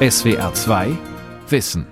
[0.00, 0.96] SWR 2
[1.48, 1.84] Wissen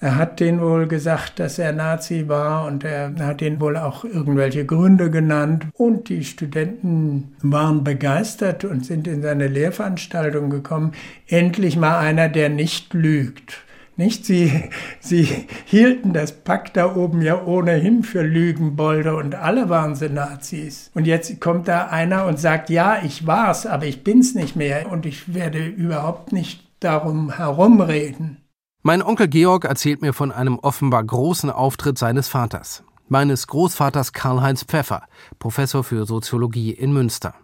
[0.00, 4.04] er hat denen wohl gesagt, dass er Nazi war und er hat denen wohl auch
[4.04, 5.66] irgendwelche Gründe genannt.
[5.74, 10.92] Und die Studenten waren begeistert und sind in seine Lehrveranstaltung gekommen.
[11.26, 13.58] Endlich mal einer, der nicht lügt.
[13.96, 14.24] Nicht?
[14.24, 14.70] Sie,
[15.00, 20.92] sie hielten das Pack da oben ja ohnehin für Lügenbolde und alle waren sie Nazis.
[20.94, 24.90] Und jetzt kommt da einer und sagt, ja, ich war's, aber ich bin's nicht mehr
[24.90, 28.44] und ich werde überhaupt nicht darum herumreden.
[28.82, 34.64] Mein Onkel Georg erzählt mir von einem offenbar großen Auftritt seines Vaters, meines Großvaters Karl-Heinz
[34.64, 35.02] Pfeffer,
[35.38, 37.34] Professor für Soziologie in Münster.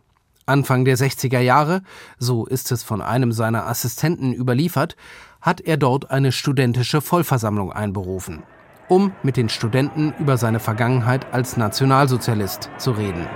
[0.47, 1.83] Anfang der 60er Jahre,
[2.19, 4.97] so ist es von einem seiner Assistenten überliefert,
[5.41, 8.43] hat er dort eine studentische Vollversammlung einberufen,
[8.89, 13.27] um mit den Studenten über seine Vergangenheit als Nationalsozialist zu reden.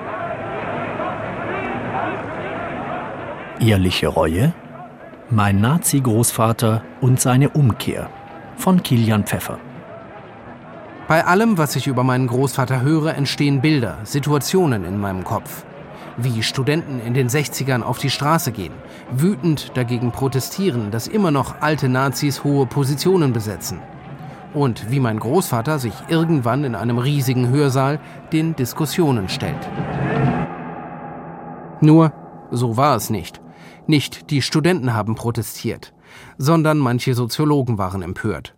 [3.60, 4.54] Ehrliche Reue?
[5.30, 8.08] Mein Nazi-Großvater und seine Umkehr
[8.56, 9.58] von Kilian Pfeffer.
[11.06, 15.66] Bei allem, was ich über meinen Großvater höre, entstehen Bilder, Situationen in meinem Kopf.
[16.16, 18.72] Wie Studenten in den 60ern auf die Straße gehen,
[19.12, 23.80] wütend dagegen protestieren, dass immer noch alte Nazis hohe Positionen besetzen.
[24.54, 28.00] Und wie mein Großvater sich irgendwann in einem riesigen Hörsaal
[28.32, 29.68] den Diskussionen stellt.
[31.82, 32.14] Nur,
[32.50, 33.42] so war es nicht.
[33.88, 35.94] Nicht die Studenten haben protestiert,
[36.36, 38.54] sondern manche Soziologen waren empört.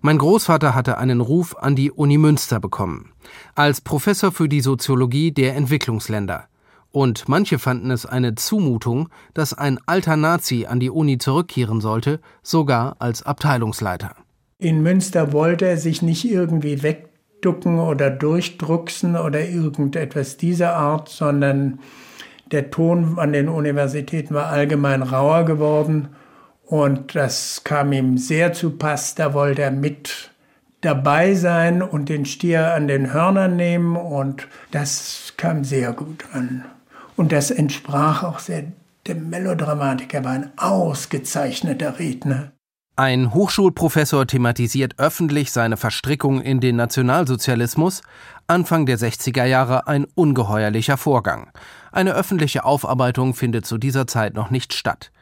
[0.00, 3.12] Mein Großvater hatte einen Ruf an die Uni Münster bekommen,
[3.54, 6.44] als Professor für die Soziologie der Entwicklungsländer.
[6.90, 12.20] Und manche fanden es eine Zumutung, dass ein alter Nazi an die Uni zurückkehren sollte,
[12.42, 14.16] sogar als Abteilungsleiter.
[14.58, 21.78] In Münster wollte er sich nicht irgendwie wegducken oder durchdrucksen oder irgendetwas dieser Art, sondern
[22.52, 26.08] der Ton an den Universitäten war allgemein rauer geworden
[26.64, 29.14] und das kam ihm sehr zu Pass.
[29.14, 30.30] Da wollte er mit
[30.80, 36.64] dabei sein und den Stier an den Hörnern nehmen und das kam sehr gut an.
[37.16, 38.64] Und das entsprach auch sehr
[39.06, 40.14] dem Melodramatik.
[40.14, 42.52] Er war ein ausgezeichneter Redner.
[42.96, 48.02] Ein Hochschulprofessor thematisiert öffentlich seine Verstrickung in den Nationalsozialismus,
[48.46, 51.50] Anfang der 60er Jahre ein ungeheuerlicher Vorgang.
[51.92, 55.12] Eine öffentliche Aufarbeitung findet zu dieser Zeit noch nicht statt.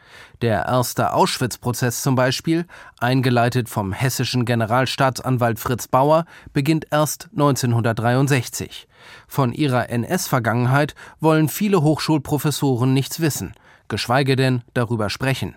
[0.40, 2.66] Der erste Auschwitz-Prozess zum Beispiel,
[2.98, 8.88] eingeleitet vom hessischen Generalstaatsanwalt Fritz Bauer, beginnt erst 1963.
[9.26, 13.54] Von ihrer NS-Vergangenheit wollen viele Hochschulprofessoren nichts wissen,
[13.88, 15.56] geschweige denn darüber sprechen.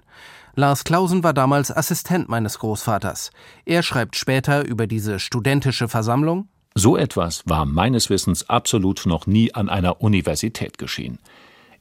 [0.55, 3.31] Lars Clausen war damals Assistent meines Großvaters.
[3.65, 9.53] Er schreibt später über diese studentische Versammlung So etwas war meines Wissens absolut noch nie
[9.53, 11.19] an einer Universität geschehen.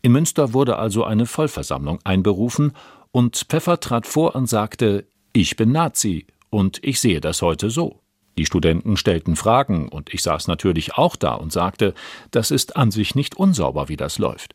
[0.02, 2.72] In Münster wurde also eine Vollversammlung einberufen
[3.10, 8.00] und Pfeffer trat vor und sagte, ich bin Nazi und ich sehe das heute so.
[8.36, 11.94] Die Studenten stellten Fragen und ich saß natürlich auch da und sagte,
[12.30, 14.54] das ist an sich nicht unsauber, wie das läuft.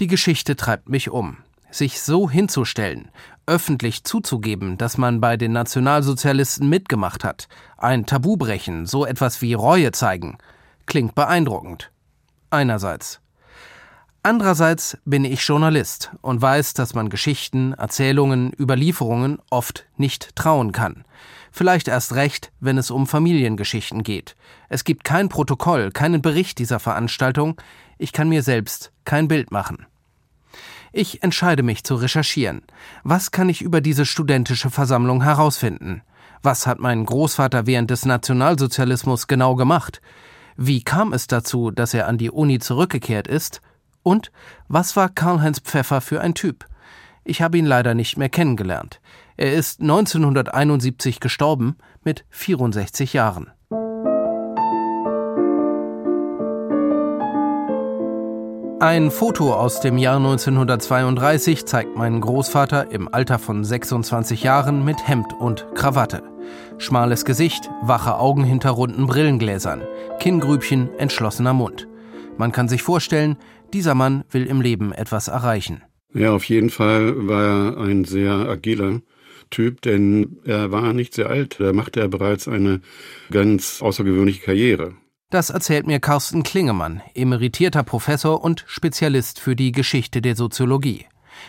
[0.00, 1.38] Die Geschichte treibt mich um
[1.70, 3.10] sich so hinzustellen,
[3.46, 9.54] öffentlich zuzugeben, dass man bei den Nationalsozialisten mitgemacht hat, ein Tabu brechen, so etwas wie
[9.54, 10.38] Reue zeigen,
[10.86, 11.90] klingt beeindruckend.
[12.50, 13.20] Einerseits.
[14.22, 21.04] Andererseits bin ich Journalist und weiß, dass man Geschichten, Erzählungen, Überlieferungen oft nicht trauen kann.
[21.52, 24.34] Vielleicht erst recht, wenn es um Familiengeschichten geht.
[24.68, 27.60] Es gibt kein Protokoll, keinen Bericht dieser Veranstaltung.
[27.98, 29.86] Ich kann mir selbst kein Bild machen.
[30.98, 32.62] Ich entscheide mich zu recherchieren.
[33.04, 36.00] Was kann ich über diese studentische Versammlung herausfinden?
[36.40, 40.00] Was hat mein Großvater während des Nationalsozialismus genau gemacht?
[40.56, 43.60] Wie kam es dazu, dass er an die Uni zurückgekehrt ist?
[44.02, 44.32] Und
[44.68, 46.64] was war Karl-Heinz Pfeffer für ein Typ?
[47.24, 49.02] Ich habe ihn leider nicht mehr kennengelernt.
[49.36, 53.50] Er ist 1971 gestorben mit 64 Jahren.
[58.78, 65.08] Ein Foto aus dem Jahr 1932 zeigt meinen Großvater im Alter von 26 Jahren mit
[65.08, 66.22] Hemd und Krawatte.
[66.76, 69.80] Schmales Gesicht, wache Augen hinter runden Brillengläsern,
[70.20, 71.88] Kinngrübchen, entschlossener Mund.
[72.36, 73.38] Man kann sich vorstellen,
[73.72, 75.82] dieser Mann will im Leben etwas erreichen.
[76.12, 79.00] Ja, auf jeden Fall war er ein sehr agiler
[79.48, 81.56] Typ, denn er war nicht sehr alt.
[81.60, 82.82] Da machte er bereits eine
[83.30, 84.92] ganz außergewöhnliche Karriere.
[85.30, 91.06] Das erzählt mir Carsten Klingemann, emeritierter Professor und Spezialist für die Geschichte der Soziologie.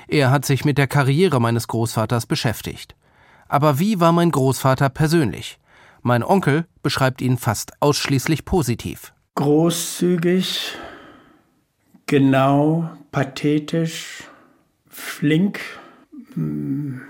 [0.07, 2.95] Er hat sich mit der Karriere meines Großvaters beschäftigt.
[3.47, 5.59] Aber wie war mein Großvater persönlich?
[6.01, 9.13] Mein Onkel beschreibt ihn fast ausschließlich positiv.
[9.35, 10.73] Großzügig,
[12.07, 14.23] genau, pathetisch,
[14.89, 15.59] flink,
[16.33, 17.01] hm,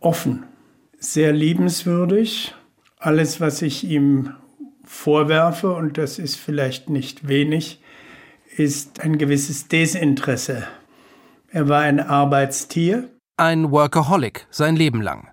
[0.00, 0.44] offen,
[0.98, 2.54] sehr liebenswürdig.
[2.98, 4.34] Alles, was ich ihm
[4.90, 7.80] vorwerfe, und das ist vielleicht nicht wenig,
[8.56, 10.64] ist ein gewisses Desinteresse.
[11.48, 13.08] Er war ein Arbeitstier.
[13.36, 15.28] Ein Workaholic sein Leben lang.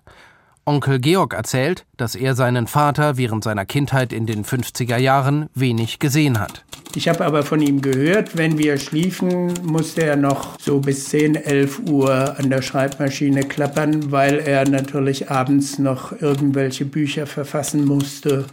[0.64, 5.98] Onkel Georg erzählt, dass er seinen Vater während seiner Kindheit in den 50er Jahren wenig
[5.98, 6.64] gesehen hat.
[6.94, 11.34] Ich habe aber von ihm gehört, wenn wir schliefen, musste er noch so bis 10,
[11.34, 18.46] 11 Uhr an der Schreibmaschine klappern, weil er natürlich abends noch irgendwelche Bücher verfassen musste,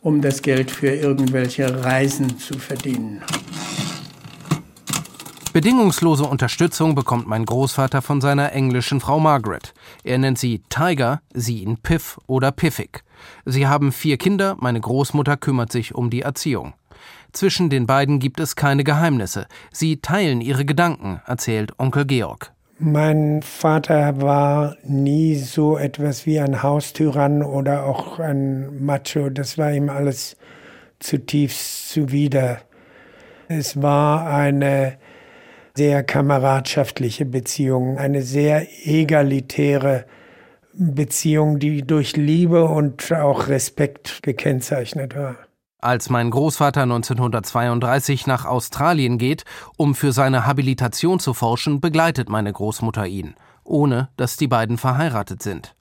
[0.00, 3.22] um das Geld für irgendwelche Reisen zu verdienen.
[5.52, 9.74] Bedingungslose Unterstützung bekommt mein Großvater von seiner englischen Frau Margaret.
[10.04, 13.02] Er nennt sie Tiger, sie ihn Piff oder Piffig.
[13.44, 16.74] Sie haben vier Kinder, meine Großmutter kümmert sich um die Erziehung.
[17.32, 19.46] Zwischen den beiden gibt es keine Geheimnisse.
[19.72, 22.52] Sie teilen ihre Gedanken, erzählt Onkel Georg.
[22.80, 29.30] Mein Vater war nie so etwas wie ein Haustyrann oder auch ein Macho.
[29.30, 30.36] Das war ihm alles
[31.00, 32.60] zutiefst zuwider.
[33.48, 34.96] Es war eine
[35.74, 40.04] sehr kameradschaftliche Beziehung, eine sehr egalitäre
[40.72, 45.47] Beziehung, die durch Liebe und auch Respekt gekennzeichnet war.
[45.80, 49.44] Als mein Großvater 1932 nach Australien geht,
[49.76, 55.40] um für seine Habilitation zu forschen, begleitet meine Großmutter ihn, ohne dass die beiden verheiratet
[55.40, 55.76] sind.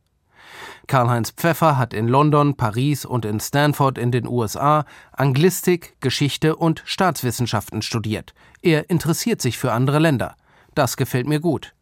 [0.85, 6.83] Karl-Heinz Pfeffer hat in London, Paris und in Stanford in den USA Anglistik, Geschichte und
[6.85, 8.35] Staatswissenschaften studiert.
[8.61, 10.35] Er interessiert sich für andere Länder.
[10.75, 11.73] Das gefällt mir gut.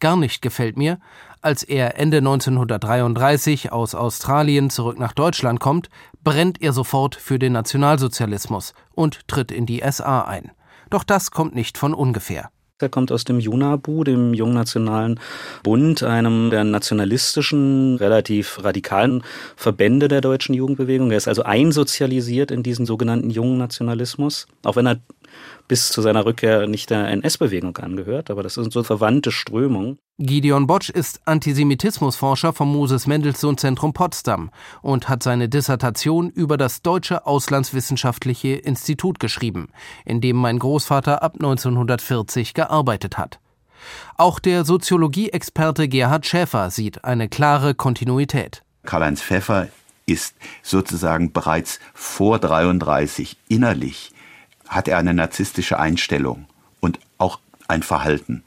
[0.00, 0.98] Gar nicht gefällt mir,
[1.44, 5.90] als er Ende 1933 aus Australien zurück nach Deutschland kommt,
[6.22, 10.52] brennt er sofort für den Nationalsozialismus und tritt in die SA ein.
[10.88, 12.50] Doch das kommt nicht von ungefähr.
[12.80, 15.20] Er kommt aus dem JUNABU, dem Jungnationalen
[15.62, 19.22] Bund, einem der nationalistischen, relativ radikalen
[19.54, 21.10] Verbände der deutschen Jugendbewegung.
[21.10, 24.96] Er ist also einsozialisiert in diesen sogenannten jungen Nationalismus, auch wenn er
[25.68, 29.98] bis zu seiner Rückkehr nicht der NS-Bewegung angehört, aber das sind so verwandte Strömungen.
[30.18, 34.50] Gideon Botsch ist Antisemitismusforscher vom Moses Mendelssohn Zentrum Potsdam
[34.82, 39.68] und hat seine Dissertation über das Deutsche Auslandswissenschaftliche Institut geschrieben,
[40.04, 43.40] in dem mein Großvater ab 1940 gearbeitet hat.
[44.16, 48.62] Auch der Soziologie-Experte Gerhard Schäfer sieht eine klare Kontinuität.
[48.84, 49.68] Karl-Heinz Pfeffer
[50.06, 54.13] ist sozusagen bereits vor 33 innerlich
[54.74, 56.46] hat er eine narzisstische Einstellung
[56.80, 57.38] und auch
[57.68, 58.42] ein Verhalten.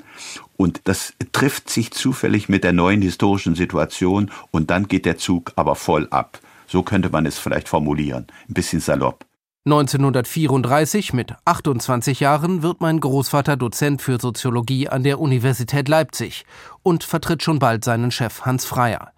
[0.55, 5.53] Und das trifft sich zufällig mit der neuen historischen Situation und dann geht der Zug
[5.55, 6.39] aber voll ab.
[6.67, 9.25] So könnte man es vielleicht formulieren, ein bisschen salopp.
[9.65, 16.45] 1934 mit 28 Jahren wird mein Großvater Dozent für Soziologie an der Universität Leipzig
[16.83, 19.11] und vertritt schon bald seinen Chef Hans Freier.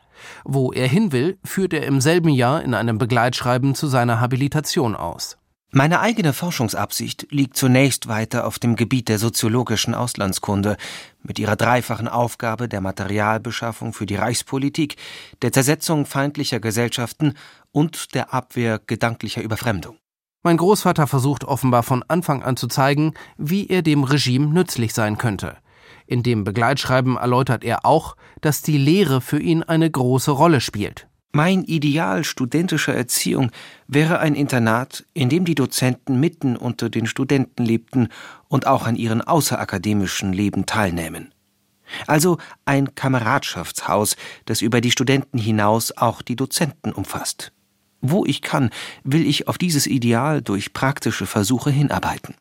[0.44, 4.95] Wo er hin will, führt er im selben Jahr in einem Begleitschreiben zu seiner Habilitation
[4.95, 5.38] aus.
[5.71, 10.77] Meine eigene Forschungsabsicht liegt zunächst weiter auf dem Gebiet der soziologischen Auslandskunde
[11.21, 14.95] mit ihrer dreifachen Aufgabe der Materialbeschaffung für die Reichspolitik,
[15.44, 17.36] der Zersetzung feindlicher Gesellschaften
[17.71, 19.98] und der Abwehr gedanklicher Überfremdung.
[20.42, 25.19] Mein Großvater versucht offenbar von Anfang an zu zeigen, wie er dem Regime nützlich sein
[25.19, 25.57] könnte.
[26.07, 31.09] In dem Begleitschreiben erläutert er auch, dass die Lehre für ihn eine große Rolle spielt.
[31.31, 33.51] Mein Ideal studentischer Erziehung
[33.88, 38.09] wäre ein Internat, in dem die Dozenten mitten unter den Studenten lebten
[38.48, 41.31] und auch an ihren außerakademischen Leben teilnähmen.
[42.07, 47.51] Also ein Kameradschaftshaus, das über die Studenten hinaus auch die Dozenten umfasst.
[48.01, 48.71] Wo ich kann,
[49.03, 52.33] will ich auf dieses Ideal durch praktische Versuche hinarbeiten.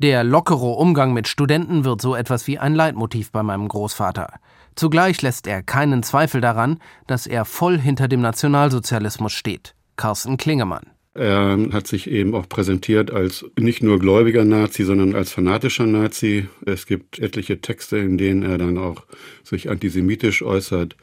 [0.00, 4.28] Der lockere Umgang mit Studenten wird so etwas wie ein Leitmotiv bei meinem Großvater.
[4.76, 6.78] Zugleich lässt er keinen Zweifel daran,
[7.08, 9.74] dass er voll hinter dem Nationalsozialismus steht.
[9.96, 10.86] Carsten Klingemann.
[11.14, 16.46] Er hat sich eben auch präsentiert als nicht nur gläubiger Nazi, sondern als fanatischer Nazi.
[16.64, 19.04] Es gibt etliche Texte, in denen er dann auch
[19.42, 20.96] sich antisemitisch äußert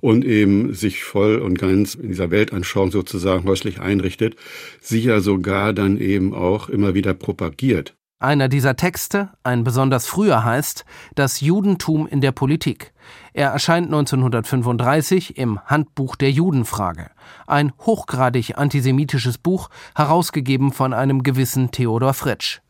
[0.00, 4.34] und eben sich voll und ganz in dieser Weltanschauung sozusagen häuslich einrichtet,
[4.80, 7.94] sie ja sogar dann eben auch immer wieder propagiert.
[8.22, 10.84] Einer dieser Texte, ein besonders früher, heißt
[11.14, 12.92] Das Judentum in der Politik.
[13.32, 17.10] Er erscheint 1935 im Handbuch der Judenfrage,
[17.46, 22.60] ein hochgradig antisemitisches Buch, herausgegeben von einem gewissen Theodor Fritsch.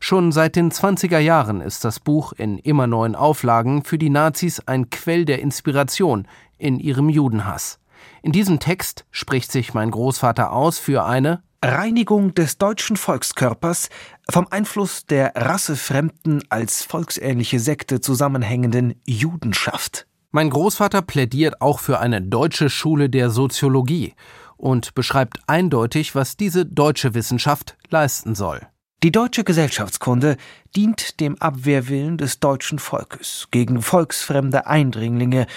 [0.00, 4.60] Schon seit den 20er Jahren ist das Buch in immer neuen Auflagen für die Nazis
[4.60, 6.26] ein Quell der Inspiration
[6.56, 7.78] in ihrem Judenhass.
[8.22, 13.88] In diesem Text spricht sich mein Großvater aus für eine Reinigung des deutschen Volkskörpers
[14.30, 20.06] vom Einfluss der rassefremden, als volksähnliche Sekte zusammenhängenden Judenschaft.
[20.30, 24.14] Mein Großvater plädiert auch für eine deutsche Schule der Soziologie
[24.56, 28.60] und beschreibt eindeutig, was diese deutsche Wissenschaft leisten soll.
[29.02, 30.36] Die deutsche Gesellschaftskunde
[30.76, 35.48] dient dem Abwehrwillen des deutschen Volkes gegen volksfremde Eindringlinge,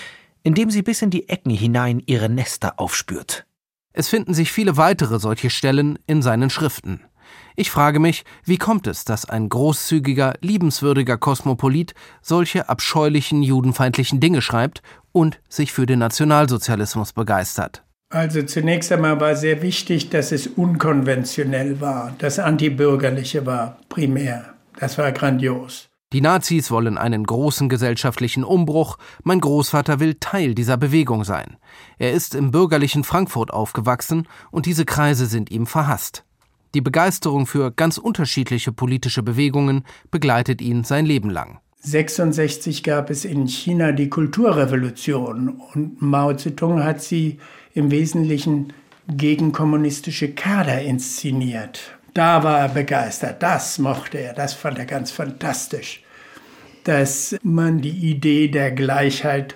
[0.42, 3.46] indem sie bis in die Ecken hinein ihre Nester aufspürt.
[3.94, 7.02] Es finden sich viele weitere solche Stellen in seinen Schriften.
[7.56, 14.42] Ich frage mich, wie kommt es, dass ein großzügiger, liebenswürdiger Kosmopolit solche abscheulichen judenfeindlichen Dinge
[14.42, 14.82] schreibt
[15.12, 17.84] und sich für den Nationalsozialismus begeistert?
[18.10, 24.54] Also zunächst einmal war sehr wichtig, dass es unkonventionell war, das antibürgerliche war primär.
[24.78, 25.91] Das war grandios.
[26.14, 31.56] Die Nazis wollen einen großen gesellschaftlichen Umbruch, mein Großvater will Teil dieser Bewegung sein.
[32.00, 36.26] Er ist im bürgerlichen Frankfurt aufgewachsen und diese Kreise sind ihm verhasst.
[36.74, 41.60] Die Begeisterung für ganz unterschiedliche politische Bewegungen begleitet ihn sein Leben lang.
[41.84, 47.40] 66 gab es in China die Kulturrevolution und Mao Zedong hat sie
[47.74, 48.74] im Wesentlichen
[49.08, 51.98] gegen kommunistische Kader inszeniert.
[52.14, 56.01] Da war er begeistert, das mochte er, das fand er ganz fantastisch,
[56.84, 59.56] dass man die Idee der Gleichheit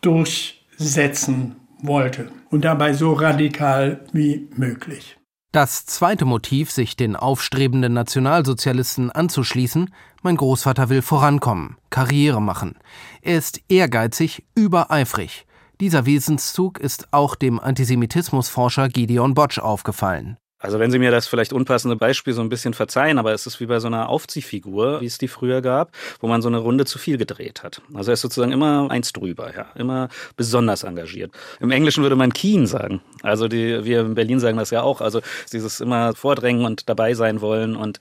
[0.00, 5.18] durchsetzen wollte und dabei so radikal wie möglich.
[5.52, 12.78] Das zweite Motiv, sich den aufstrebenden Nationalsozialisten anzuschließen, mein Großvater will vorankommen, Karriere machen.
[13.20, 15.46] Er ist ehrgeizig, übereifrig.
[15.78, 20.38] Dieser Wesenszug ist auch dem Antisemitismusforscher Gideon Botsch aufgefallen.
[20.62, 23.58] Also wenn Sie mir das vielleicht unpassende Beispiel so ein bisschen verzeihen, aber es ist
[23.58, 25.90] wie bei so einer Aufziehfigur, wie es die früher gab,
[26.20, 27.82] wo man so eine Runde zu viel gedreht hat.
[27.92, 31.32] Also er ist sozusagen immer eins drüber, ja, immer besonders engagiert.
[31.58, 33.02] Im Englischen würde man keen sagen.
[33.22, 35.00] Also die, wir in Berlin sagen das ja auch.
[35.00, 35.20] Also
[35.52, 37.98] dieses immer vordrängen und dabei sein wollen und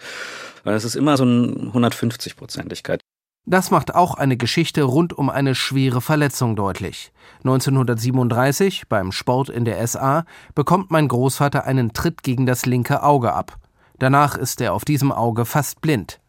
[0.63, 3.01] es ist immer so eine 150-Prozentigkeit.
[3.45, 7.11] Das macht auch eine Geschichte rund um eine schwere Verletzung deutlich.
[7.39, 13.33] 1937 beim Sport in der SA bekommt mein Großvater einen Tritt gegen das linke Auge
[13.33, 13.57] ab.
[13.97, 16.21] Danach ist er auf diesem Auge fast blind.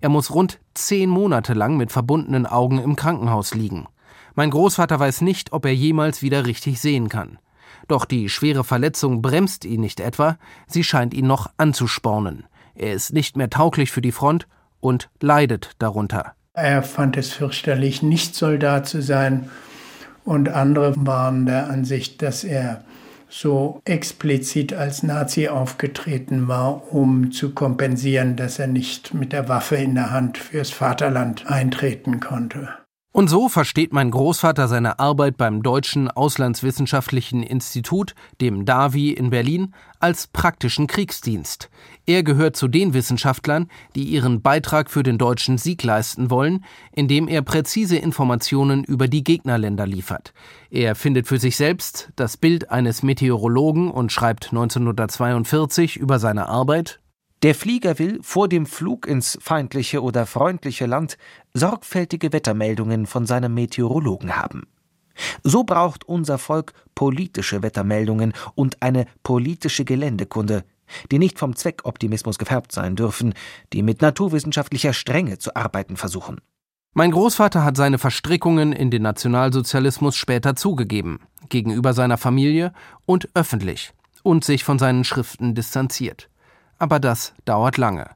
[0.00, 3.88] Er muss rund zehn Monate lang mit verbundenen Augen im Krankenhaus liegen.
[4.36, 7.38] Mein Großvater weiß nicht, ob er jemals wieder richtig sehen kann.
[7.88, 12.46] Doch die schwere Verletzung bremst ihn nicht etwa, sie scheint ihn noch anzuspornen.
[12.76, 14.46] Er ist nicht mehr tauglich für die Front
[14.78, 16.34] und leidet darunter.
[16.60, 19.48] Er fand es fürchterlich, nicht Soldat zu sein.
[20.24, 22.84] Und andere waren der Ansicht, dass er
[23.30, 29.76] so explizit als Nazi aufgetreten war, um zu kompensieren, dass er nicht mit der Waffe
[29.76, 32.68] in der Hand fürs Vaterland eintreten konnte.
[33.12, 39.74] Und so versteht mein Großvater seine Arbeit beim Deutschen Auslandswissenschaftlichen Institut, dem DAVI in Berlin,
[39.98, 41.70] als praktischen Kriegsdienst.
[42.06, 47.26] Er gehört zu den Wissenschaftlern, die ihren Beitrag für den deutschen Sieg leisten wollen, indem
[47.26, 50.32] er präzise Informationen über die Gegnerländer liefert.
[50.70, 56.99] Er findet für sich selbst das Bild eines Meteorologen und schreibt 1942 über seine Arbeit
[57.42, 61.16] der Flieger will vor dem Flug ins feindliche oder freundliche Land
[61.54, 64.66] sorgfältige Wettermeldungen von seinem Meteorologen haben.
[65.42, 70.64] So braucht unser Volk politische Wettermeldungen und eine politische Geländekunde,
[71.10, 73.32] die nicht vom Zweckoptimismus gefärbt sein dürfen,
[73.72, 76.40] die mit naturwissenschaftlicher Strenge zu arbeiten versuchen.
[76.92, 82.72] Mein Großvater hat seine Verstrickungen in den Nationalsozialismus später zugegeben, gegenüber seiner Familie
[83.06, 83.92] und öffentlich,
[84.22, 86.30] und sich von seinen Schriften distanziert
[86.80, 88.10] aber das dauert lange.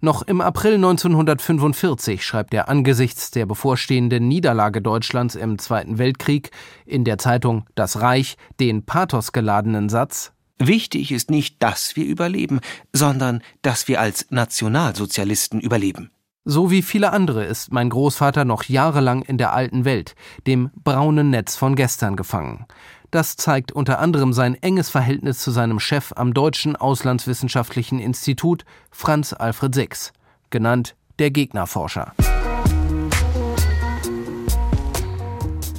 [0.00, 6.50] Noch im April 1945 schreibt er angesichts der bevorstehenden Niederlage Deutschlands im Zweiten Weltkrieg
[6.86, 12.60] in der Zeitung Das Reich den pathosgeladenen Satz Wichtig ist nicht, dass wir überleben,
[12.92, 16.10] sondern dass wir als Nationalsozialisten überleben.
[16.44, 20.14] So wie viele andere ist mein Großvater noch jahrelang in der alten Welt,
[20.46, 22.66] dem braunen Netz von gestern gefangen.
[23.10, 29.32] Das zeigt unter anderem sein enges Verhältnis zu seinem Chef am Deutschen Auslandswissenschaftlichen Institut, Franz
[29.32, 30.12] Alfred Six,
[30.50, 32.12] genannt der Gegnerforscher.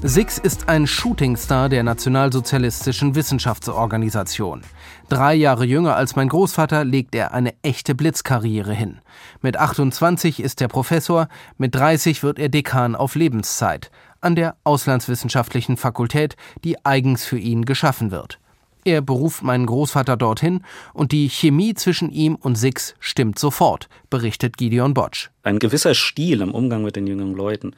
[0.03, 4.63] Six ist ein Shootingstar der nationalsozialistischen Wissenschaftsorganisation.
[5.07, 8.99] Drei Jahre jünger als mein Großvater legt er eine echte Blitzkarriere hin.
[9.41, 15.77] Mit 28 ist er Professor, mit 30 wird er Dekan auf Lebenszeit an der Auslandswissenschaftlichen
[15.77, 18.39] Fakultät, die eigens für ihn geschaffen wird.
[18.83, 20.63] Er beruft meinen Großvater dorthin
[20.93, 25.29] und die Chemie zwischen ihm und Six stimmt sofort, berichtet Gideon Botsch.
[25.43, 27.75] Ein gewisser Stil im Umgang mit den jungen Leuten,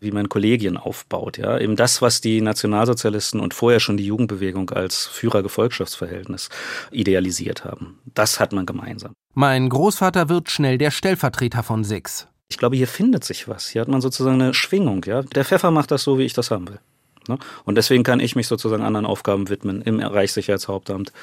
[0.00, 4.70] wie man Kollegien aufbaut, ja, eben das, was die Nationalsozialisten und vorher schon die Jugendbewegung
[4.70, 6.48] als Führer-Gefolgschaftsverhältnis
[6.90, 7.98] idealisiert haben.
[8.14, 9.12] Das hat man gemeinsam.
[9.34, 12.26] Mein Großvater wird schnell der Stellvertreter von Six.
[12.52, 13.68] Ich glaube, hier findet sich was.
[13.68, 15.02] Hier hat man sozusagen eine Schwingung.
[15.06, 15.22] Ja?
[15.22, 16.80] Der Pfeffer macht das so, wie ich das haben will.
[17.26, 17.38] Ne?
[17.64, 21.14] Und deswegen kann ich mich sozusagen anderen Aufgaben widmen im Reichssicherheitshauptamt,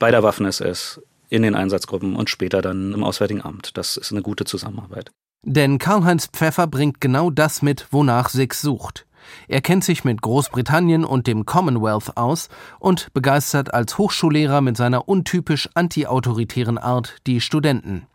[0.00, 3.76] bei der Waffen-SS, in den Einsatzgruppen und später dann im Auswärtigen Amt.
[3.76, 5.12] Das ist eine gute Zusammenarbeit.
[5.44, 9.06] Denn Karl-Heinz Pfeffer bringt genau das mit, wonach Six sucht.
[9.46, 12.48] Er kennt sich mit Großbritannien und dem Commonwealth aus
[12.80, 18.08] und begeistert als Hochschullehrer mit seiner untypisch antiautoritären Art die Studenten.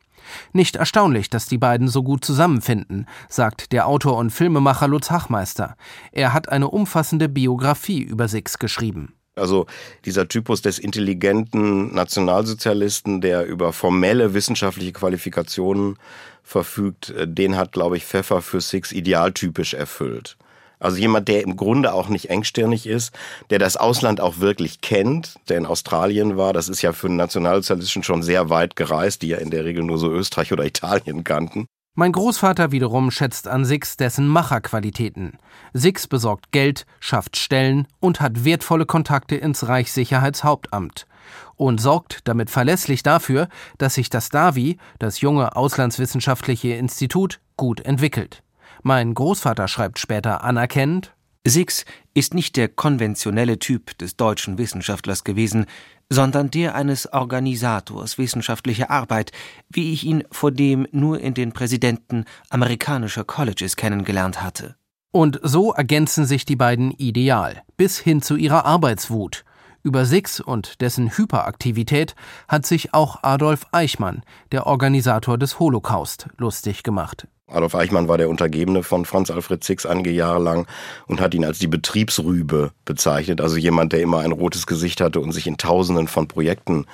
[0.54, 5.76] Nicht erstaunlich, dass die beiden so gut zusammenfinden, sagt der Autor und Filmemacher Lutz Hachmeister.
[6.12, 9.14] Er hat eine umfassende Biografie über Six geschrieben.
[9.38, 9.68] Also
[10.06, 15.98] dieser Typus des intelligenten Nationalsozialisten, der über formelle wissenschaftliche Qualifikationen
[16.44, 20.38] verfügt, äh, den hat, glaube ich, Pfeffer für Six idealtypisch erfüllt.
[20.80, 23.12] Also jemand, der im Grunde auch nicht engstirnig ist,
[23.50, 26.54] der das Ausland auch wirklich kennt, der in Australien war.
[26.54, 29.84] Das ist ja für einen Nationalsozialisten schon sehr weit gereist, die ja in der Regel
[29.84, 31.66] nur so Österreich oder Italien kannten.
[32.00, 35.40] Mein Großvater wiederum schätzt an Six dessen Macherqualitäten.
[35.74, 41.08] Six besorgt Geld, schafft Stellen und hat wertvolle Kontakte ins Reichssicherheitshauptamt
[41.56, 48.44] und sorgt damit verlässlich dafür, dass sich das DAVI, das junge Auslandswissenschaftliche Institut, gut entwickelt.
[48.88, 51.14] Mein Großvater schreibt später anerkennend
[51.46, 55.66] Six ist nicht der konventionelle Typ des deutschen Wissenschaftlers gewesen,
[56.10, 59.34] sondern der eines Organisators wissenschaftlicher Arbeit,
[59.68, 64.78] wie ich ihn vor dem nur in den Präsidenten amerikanischer Colleges kennengelernt hatte.
[65.12, 69.44] Und so ergänzen sich die beiden ideal, bis hin zu ihrer Arbeitswut.
[69.84, 72.16] Über Six und dessen Hyperaktivität
[72.48, 77.28] hat sich auch Adolf Eichmann, der Organisator des Holocaust, lustig gemacht.
[77.50, 80.68] Adolf Eichmann war der Untergebene von Franz Alfred Six einige Jahre lang
[81.08, 85.22] und hat ihn als die Betriebsrübe bezeichnet, also jemand, der immer ein rotes Gesicht hatte
[85.22, 86.86] und sich in Tausenden von Projekten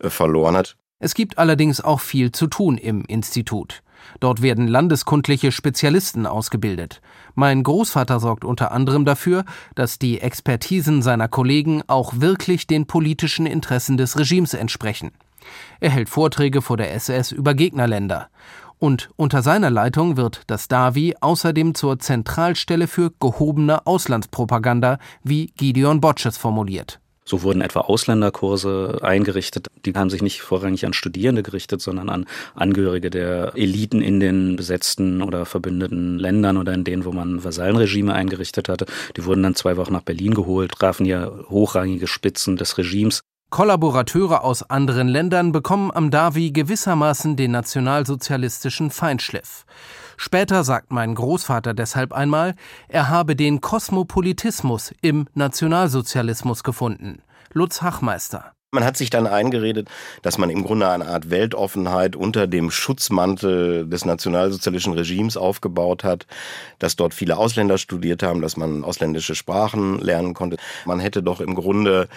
[0.00, 0.76] äh, verloren hat.
[0.98, 3.82] Es gibt allerdings auch viel zu tun im Institut.
[4.20, 7.00] Dort werden landeskundliche Spezialisten ausgebildet.
[7.34, 13.46] Mein Großvater sorgt unter anderem dafür, dass die Expertisen seiner Kollegen auch wirklich den politischen
[13.46, 15.12] Interessen des Regimes entsprechen.
[15.80, 18.28] Er hält Vorträge vor der SS über Gegnerländer
[18.78, 26.00] und unter seiner Leitung wird das DAVI außerdem zur Zentralstelle für gehobene Auslandspropaganda, wie Gideon
[26.00, 27.00] Botches formuliert.
[27.26, 29.68] So wurden etwa Ausländerkurse eingerichtet.
[29.86, 34.56] Die haben sich nicht vorrangig an Studierende gerichtet, sondern an Angehörige der Eliten in den
[34.56, 38.86] besetzten oder verbündeten Ländern oder in denen, wo man Vasallenregime eingerichtet hatte.
[39.16, 43.22] Die wurden dann zwei Wochen nach Berlin geholt, trafen hier hochrangige Spitzen des Regimes.
[43.50, 49.64] Kollaborateure aus anderen Ländern bekommen am Davi gewissermaßen den nationalsozialistischen Feinschliff.
[50.16, 52.54] Später sagt mein Großvater deshalb einmal,
[52.88, 57.22] er habe den Kosmopolitismus im Nationalsozialismus gefunden.
[57.52, 58.52] Lutz Hachmeister.
[58.74, 59.88] Man hat sich dann eingeredet,
[60.22, 66.26] dass man im Grunde eine Art Weltoffenheit unter dem Schutzmantel des nationalsozialistischen Regimes aufgebaut hat,
[66.80, 70.56] dass dort viele Ausländer studiert haben, dass man ausländische Sprachen lernen konnte.
[70.86, 72.08] Man hätte doch im Grunde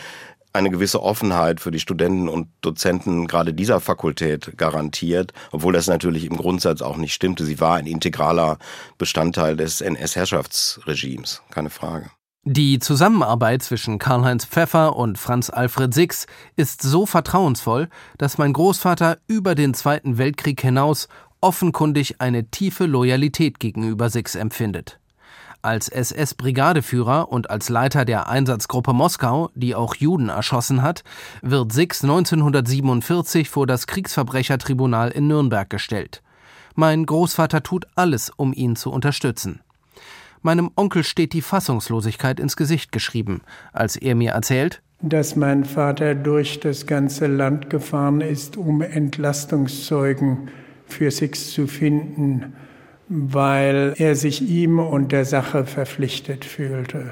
[0.54, 6.26] eine gewisse Offenheit für die Studenten und Dozenten gerade dieser Fakultät garantiert, obwohl das natürlich
[6.26, 7.46] im Grundsatz auch nicht stimmte.
[7.46, 8.58] Sie war ein integraler
[8.98, 12.10] Bestandteil des NS-Herrschaftsregimes, keine Frage.
[12.50, 19.18] Die Zusammenarbeit zwischen Karl-Heinz Pfeffer und Franz Alfred Six ist so vertrauensvoll, dass mein Großvater
[19.28, 21.10] über den Zweiten Weltkrieg hinaus
[21.42, 24.98] offenkundig eine tiefe Loyalität gegenüber Six empfindet.
[25.62, 31.04] Als SS-Brigadeführer und als Leiter der Einsatzgruppe Moskau, die auch Juden erschossen hat,
[31.42, 36.22] wird Six 1947 vor das Kriegsverbrechertribunal in Nürnberg gestellt.
[36.76, 39.62] Mein Großvater tut alles, um ihn zu unterstützen.
[40.44, 43.42] Meinem Onkel steht die Fassungslosigkeit ins Gesicht geschrieben,
[43.74, 50.50] als er mir erzählt, dass mein Vater durch das ganze Land gefahren ist, um Entlastungszeugen
[50.86, 52.54] für Six zu finden
[53.10, 57.12] weil er sich ihm und der Sache verpflichtet fühlte.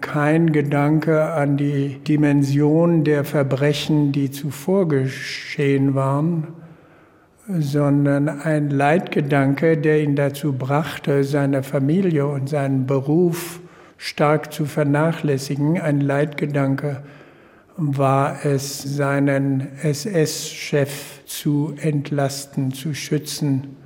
[0.00, 6.48] Kein Gedanke an die Dimension der Verbrechen, die zuvor geschehen waren,
[7.48, 13.60] sondern ein Leitgedanke, der ihn dazu brachte, seine Familie und seinen Beruf
[13.96, 15.80] stark zu vernachlässigen.
[15.80, 17.02] Ein Leitgedanke
[17.76, 23.76] war es, seinen SS-Chef zu entlasten, zu schützen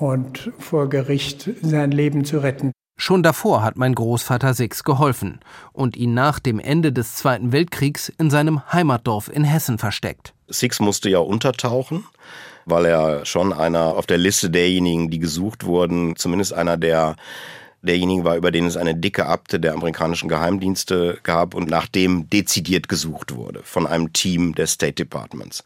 [0.00, 2.72] und vor Gericht sein Leben zu retten.
[3.00, 5.38] Schon davor hat mein Großvater Six geholfen
[5.72, 10.34] und ihn nach dem Ende des Zweiten Weltkriegs in seinem Heimatdorf in Hessen versteckt.
[10.48, 12.04] Six musste ja untertauchen,
[12.66, 17.14] weil er schon einer auf der Liste derjenigen, die gesucht wurden, zumindest einer der
[17.82, 22.28] derjenige war, über den es eine dicke Abte der amerikanischen Geheimdienste gab und nach dem
[22.28, 25.64] dezidiert gesucht wurde von einem Team des State Departments.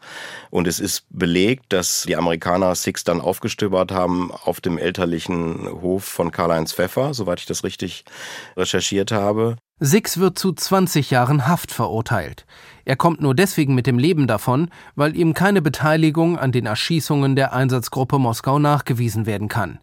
[0.49, 6.03] Und es ist belegt, dass die Amerikaner Six dann aufgestöbert haben auf dem elterlichen Hof
[6.03, 8.05] von Karl-Heinz Pfeffer, soweit ich das richtig
[8.55, 9.57] recherchiert habe.
[9.79, 12.45] Six wird zu 20 Jahren Haft verurteilt.
[12.85, 17.35] Er kommt nur deswegen mit dem Leben davon, weil ihm keine Beteiligung an den Erschießungen
[17.35, 19.79] der Einsatzgruppe Moskau nachgewiesen werden kann.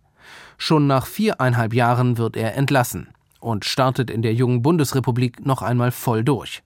[0.63, 3.09] Schon nach viereinhalb Jahren wird er entlassen
[3.41, 6.63] und startet in der jungen Bundesrepublik noch einmal voll durch.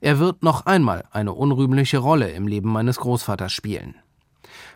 [0.00, 3.94] Er wird noch einmal eine unrühmliche Rolle im Leben meines Großvaters spielen.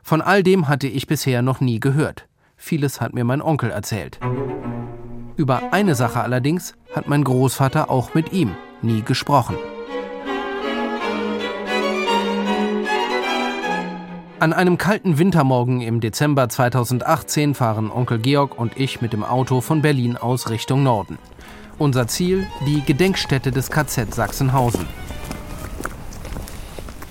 [0.05, 2.29] Von all dem hatte ich bisher noch nie gehört.
[2.57, 4.21] Vieles hat mir mein Onkel erzählt.
[5.35, 9.57] Über eine Sache allerdings hat mein Großvater auch mit ihm nie gesprochen.
[14.41, 19.61] An einem kalten Wintermorgen im Dezember 2018 fahren Onkel Georg und ich mit dem Auto
[19.61, 21.19] von Berlin aus Richtung Norden.
[21.77, 24.87] Unser Ziel die Gedenkstätte des KZ Sachsenhausen.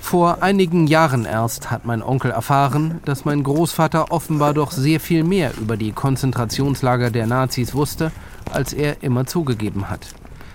[0.00, 5.22] Vor einigen Jahren erst hat mein Onkel erfahren, dass mein Großvater offenbar doch sehr viel
[5.22, 8.10] mehr über die Konzentrationslager der Nazis wusste,
[8.52, 10.08] als er immer zugegeben hat.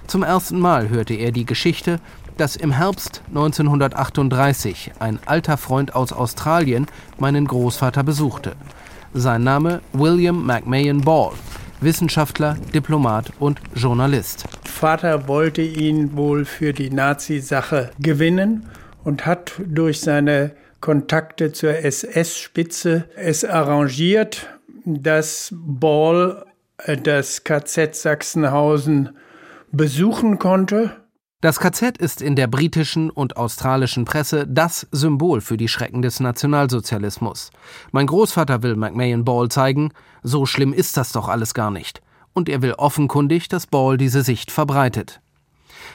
[0.08, 2.02] Zum ersten Mal hörte er die Geschichte,
[2.38, 8.54] dass im Herbst 1938 ein alter Freund aus Australien meinen Großvater besuchte.
[9.14, 11.32] Sein Name William McMahon Ball,
[11.82, 14.46] Wissenschaftler, Diplomat und Journalist.
[14.64, 18.68] Vater wollte ihn wohl für die Nazi-Sache gewinnen
[19.04, 24.48] und hat durch seine Kontakte zur SS-Spitze es arrangiert,
[24.84, 26.46] dass Ball
[26.78, 29.10] äh, das KZ Sachsenhausen
[29.72, 31.05] besuchen konnte
[31.46, 36.20] das KZ ist in der britischen und australischen Presse das Symbol für die Schrecken des
[36.20, 37.52] Nationalsozialismus.
[37.92, 39.92] Mein Großvater will McMahon Ball zeigen,
[40.24, 42.02] so schlimm ist das doch alles gar nicht.
[42.34, 45.22] Und er will offenkundig, dass Ball diese Sicht verbreitet.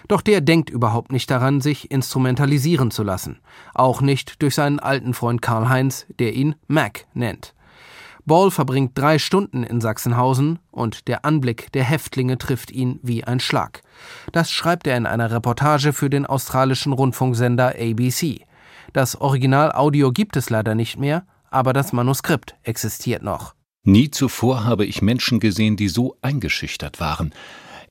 [0.07, 3.41] Doch der denkt überhaupt nicht daran, sich instrumentalisieren zu lassen.
[3.75, 7.55] Auch nicht durch seinen alten Freund Karl Heinz, der ihn Mac nennt.
[8.25, 13.41] Ball verbringt drei Stunden in Sachsenhausen und der Anblick der Häftlinge trifft ihn wie ein
[13.41, 13.83] Schlag.
[14.33, 18.47] Das schreibt er in einer Reportage für den australischen Rundfunksender ABC.
[18.93, 23.55] Das Originalaudio gibt es leider nicht mehr, aber das Manuskript existiert noch.
[23.83, 27.33] Nie zuvor habe ich Menschen gesehen, die so eingeschüchtert waren.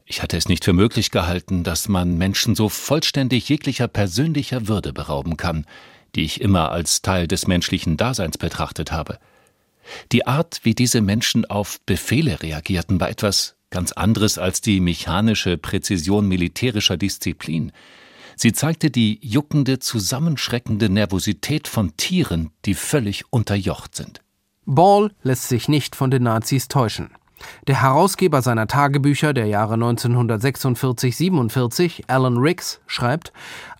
[0.05, 4.93] Ich hatte es nicht für möglich gehalten, dass man Menschen so vollständig jeglicher persönlicher Würde
[4.93, 5.65] berauben kann,
[6.15, 9.19] die ich immer als Teil des menschlichen Daseins betrachtet habe.
[10.11, 15.57] Die Art, wie diese Menschen auf Befehle reagierten, war etwas ganz anderes als die mechanische
[15.57, 17.71] Präzision militärischer Disziplin.
[18.35, 24.21] Sie zeigte die juckende, zusammenschreckende Nervosität von Tieren, die völlig unterjocht sind.
[24.65, 27.09] Ball lässt sich nicht von den Nazis täuschen.
[27.67, 33.31] Der Herausgeber seiner Tagebücher der Jahre 1946-47, Alan Riggs, schreibt,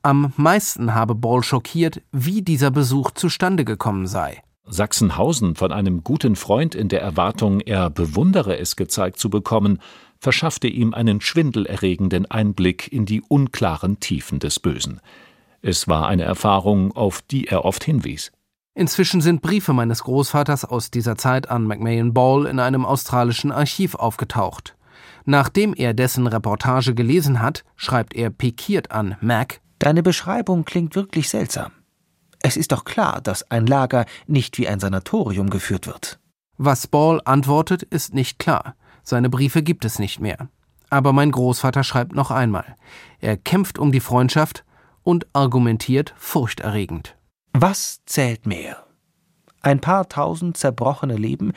[0.01, 4.41] am meisten habe Ball schockiert, wie dieser Besuch zustande gekommen sei.
[4.69, 9.79] Sachsenhausen von einem guten Freund in der Erwartung, er bewundere es gezeigt zu bekommen,
[10.19, 15.01] verschaffte ihm einen schwindelerregenden Einblick in die unklaren Tiefen des Bösen.
[15.61, 18.31] Es war eine Erfahrung, auf die er oft hinwies.
[18.75, 23.95] Inzwischen sind Briefe meines Großvaters aus dieser Zeit an McMahon Ball in einem australischen Archiv
[23.95, 24.75] aufgetaucht.
[25.25, 31.29] Nachdem er dessen Reportage gelesen hat, schreibt er pikiert an Mac Deine Beschreibung klingt wirklich
[31.29, 31.71] seltsam.
[32.41, 36.19] Es ist doch klar, dass ein Lager nicht wie ein Sanatorium geführt wird.
[36.57, 38.75] Was Ball antwortet, ist nicht klar.
[39.03, 40.49] Seine Briefe gibt es nicht mehr.
[40.89, 42.75] Aber mein Großvater schreibt noch einmal.
[43.19, 44.65] Er kämpft um die Freundschaft
[45.03, 47.15] und argumentiert furchterregend.
[47.53, 48.85] Was zählt mehr?
[49.61, 51.53] Ein paar tausend zerbrochene Leben,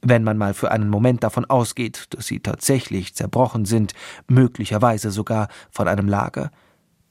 [0.00, 3.94] wenn man mal für einen Moment davon ausgeht, dass sie tatsächlich zerbrochen sind,
[4.28, 6.50] möglicherweise sogar von einem Lager,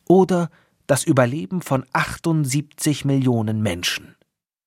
[0.07, 0.49] oder
[0.87, 4.15] das Überleben von 78 Millionen Menschen.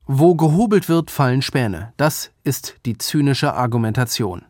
[0.07, 1.93] Wo gehobelt wird, fallen Späne.
[1.97, 4.43] Das ist die zynische Argumentation.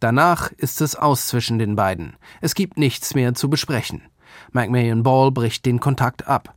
[0.00, 2.16] Danach ist es aus zwischen den beiden.
[2.40, 4.02] Es gibt nichts mehr zu besprechen.
[4.52, 6.54] McMahon Ball bricht den Kontakt ab.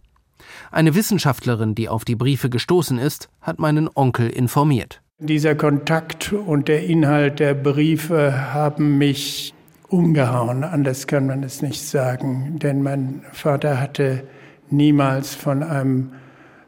[0.72, 5.02] Eine Wissenschaftlerin, die auf die Briefe gestoßen ist, hat meinen Onkel informiert.
[5.20, 9.54] Dieser Kontakt und der Inhalt der Briefe haben mich
[9.88, 14.24] umgehauen, anders kann man es nicht sagen, denn mein Vater hatte
[14.72, 16.12] niemals von einem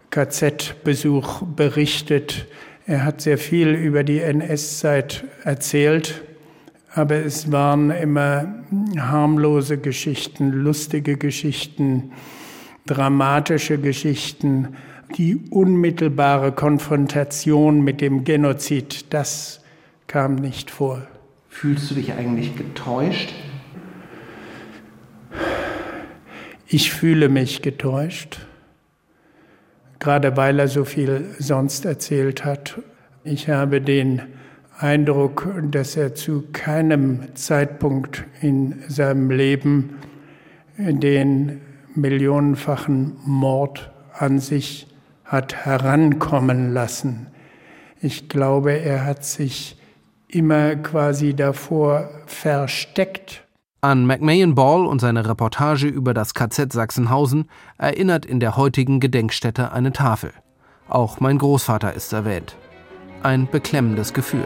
[0.09, 2.45] KZ-Besuch berichtet.
[2.85, 6.21] Er hat sehr viel über die NS-Zeit erzählt,
[6.93, 8.63] aber es waren immer
[8.97, 12.11] harmlose Geschichten, lustige Geschichten,
[12.85, 14.75] dramatische Geschichten.
[15.17, 19.61] Die unmittelbare Konfrontation mit dem Genozid, das
[20.07, 21.01] kam nicht vor.
[21.49, 23.33] Fühlst du dich eigentlich getäuscht?
[26.75, 28.47] Ich fühle mich getäuscht,
[29.99, 32.81] gerade weil er so viel sonst erzählt hat.
[33.23, 34.23] Ich habe den
[34.79, 39.99] Eindruck, dass er zu keinem Zeitpunkt in seinem Leben
[40.79, 41.61] den
[41.93, 44.87] millionenfachen Mord an sich
[45.25, 47.27] hat herankommen lassen.
[48.01, 49.77] Ich glaube, er hat sich
[50.27, 53.42] immer quasi davor versteckt.
[53.83, 59.73] An McMahon Ball und seine Reportage über das KZ Sachsenhausen erinnert in der heutigen Gedenkstätte
[59.73, 60.31] eine Tafel.
[60.87, 62.55] Auch mein Großvater ist erwähnt.
[63.23, 64.45] Ein beklemmendes Gefühl.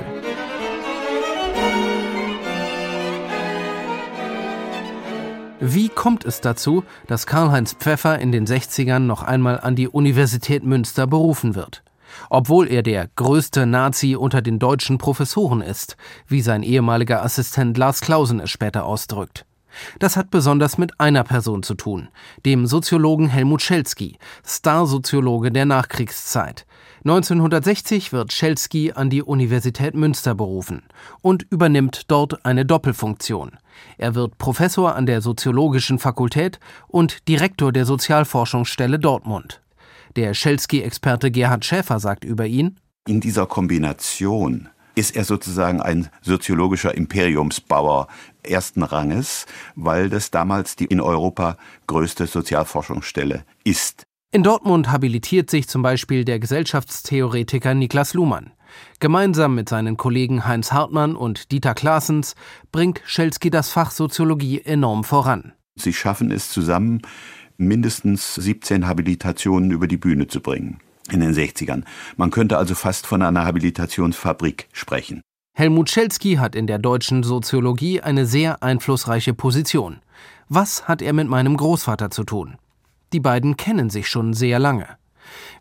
[5.60, 10.64] Wie kommt es dazu, dass Karl-Heinz Pfeffer in den 60ern noch einmal an die Universität
[10.64, 11.84] Münster berufen wird?
[12.30, 18.02] Obwohl er der größte Nazi unter den deutschen Professoren ist, wie sein ehemaliger Assistent Lars
[18.02, 19.46] Clausen es später ausdrückt.
[20.00, 22.10] Das hat besonders mit einer Person zu tun,
[22.46, 26.66] dem Soziologen Helmut Schelsky, Starsoziologe der Nachkriegszeit.
[27.04, 30.84] 1960 wird Schelsky an die Universität Münster berufen
[31.22, 33.52] und übernimmt dort eine Doppelfunktion.
[33.98, 39.62] Er wird Professor an der Soziologischen Fakultät und Direktor der Sozialforschungsstelle Dortmund.
[40.18, 46.98] Der Schelsky-Experte Gerhard Schäfer sagt über ihn, in dieser Kombination ist er sozusagen ein soziologischer
[46.98, 48.08] Imperiumsbauer
[48.42, 54.08] ersten Ranges, weil das damals die in Europa größte Sozialforschungsstelle ist.
[54.32, 58.54] In Dortmund habilitiert sich zum Beispiel der Gesellschaftstheoretiker Niklas Luhmann.
[59.00, 62.34] Gemeinsam mit seinen Kollegen Heinz Hartmann und Dieter Klaasens
[62.72, 65.54] bringt Schelsky das Fach Soziologie enorm voran.
[65.76, 67.04] Sie schaffen es zusammen,
[67.58, 70.80] mindestens 17 Habilitationen über die Bühne zu bringen
[71.12, 71.84] in den 60ern.
[72.18, 75.22] Man könnte also fast von einer Habilitationsfabrik sprechen.
[75.54, 80.02] Helmut Schelsky hat in der deutschen Soziologie eine sehr einflussreiche Position.
[80.50, 82.58] Was hat er mit meinem Großvater zu tun?
[83.14, 84.86] Die beiden kennen sich schon sehr lange.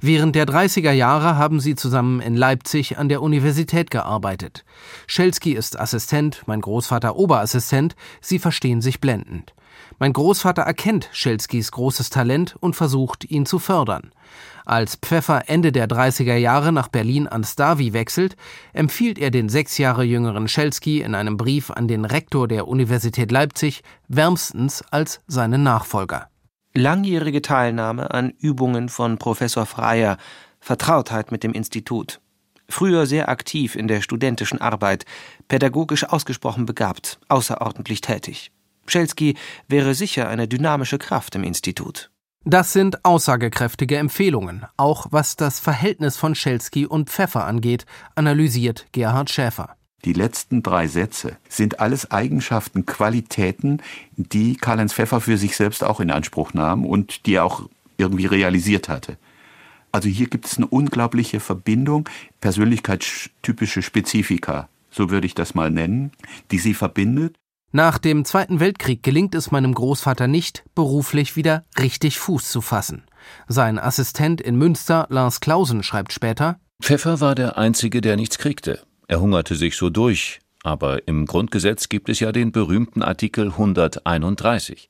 [0.01, 4.65] Während der 30er Jahre haben sie zusammen in Leipzig an der Universität gearbeitet.
[5.07, 9.55] Schelsky ist Assistent, mein Großvater Oberassistent, sie verstehen sich blendend.
[9.99, 14.11] Mein Großvater erkennt Schelskys großes Talent und versucht, ihn zu fördern.
[14.67, 18.37] Als Pfeffer Ende der 30er Jahre nach Berlin ans Stavi wechselt,
[18.73, 23.31] empfiehlt er den sechs Jahre jüngeren Schelsky in einem Brief an den Rektor der Universität
[23.31, 26.29] Leipzig wärmstens als seinen Nachfolger.
[26.75, 30.19] Langjährige Teilnahme an Übungen von Professor Freier,
[30.61, 32.21] Vertrautheit mit dem Institut.
[32.69, 35.05] Früher sehr aktiv in der studentischen Arbeit,
[35.49, 38.51] pädagogisch ausgesprochen begabt, außerordentlich tätig.
[38.91, 39.37] Schelsky
[39.69, 42.11] wäre sicher eine dynamische Kraft im Institut.
[42.49, 49.31] Das sind aussagekräftige Empfehlungen, auch was das Verhältnis von Schelsky und Pfeffer angeht, analysiert Gerhard
[49.31, 49.75] Schäfer.
[50.05, 55.99] Die letzten drei Sätze sind alles Eigenschaften, Qualitäten, die Karl-Heinz Pfeffer für sich selbst auch
[55.99, 57.69] in Anspruch nahm und die er auch
[57.99, 59.19] irgendwie realisiert hatte.
[59.91, 62.09] Also hier gibt es eine unglaubliche Verbindung,
[62.41, 66.13] persönlichkeitstypische Spezifika, so würde ich das mal nennen,
[66.53, 67.35] die sie verbindet
[67.77, 73.05] nach dem Zweiten Weltkrieg gelingt es meinem Großvater nicht, beruflich wieder richtig Fuß zu fassen.
[73.49, 78.81] Sein Assistent in Münster, Lars Clausen, schreibt später Pfeffer war der Einzige, der nichts kriegte.
[79.09, 84.89] Er hungerte sich so durch, aber im Grundgesetz gibt es ja den berühmten Artikel 131.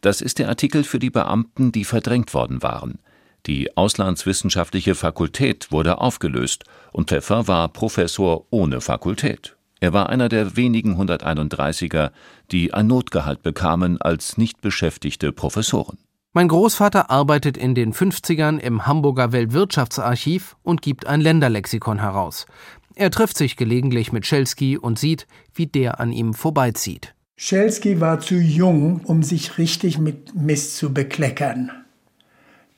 [0.00, 2.98] Das ist der Artikel für die Beamten, die verdrängt worden waren.
[3.46, 9.55] Die Auslandswissenschaftliche Fakultät wurde aufgelöst und Pfeffer war Professor ohne Fakultät.
[9.80, 12.10] Er war einer der wenigen 131er,
[12.50, 15.98] die ein Notgehalt bekamen als nicht beschäftigte Professoren.
[16.32, 22.46] Mein Großvater arbeitet in den 50ern im Hamburger Weltwirtschaftsarchiv und gibt ein Länderlexikon heraus.
[22.94, 27.14] Er trifft sich gelegentlich mit Schelsky und sieht, wie der an ihm vorbeizieht.
[27.36, 31.70] Schelsky war zu jung, um sich richtig mit Mist zu bekleckern.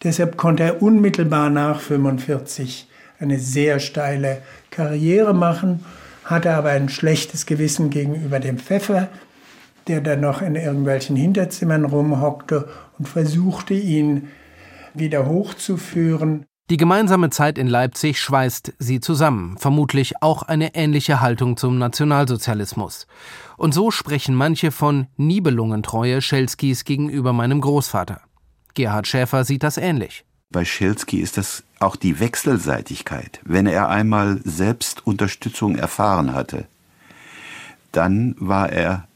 [0.02, 2.88] Deshalb konnte er unmittelbar nach 45
[3.20, 5.84] eine sehr steile Karriere machen
[6.28, 9.08] hatte aber ein schlechtes Gewissen gegenüber dem Pfeffer,
[9.86, 14.28] der dann noch in irgendwelchen Hinterzimmern rumhockte und versuchte, ihn
[14.92, 16.44] wieder hochzuführen.
[16.70, 23.06] Die gemeinsame Zeit in Leipzig schweißt sie zusammen, vermutlich auch eine ähnliche Haltung zum Nationalsozialismus.
[23.56, 28.20] Und so sprechen manche von Nibelungentreue Schelskis gegenüber meinem Großvater.
[28.74, 30.26] Gerhard Schäfer sieht das ähnlich.
[30.50, 33.40] Bei Schelsky ist das auch die Wechselseitigkeit.
[33.44, 36.66] Wenn er einmal selbst Unterstützung erfahren hatte,
[37.92, 39.06] dann war er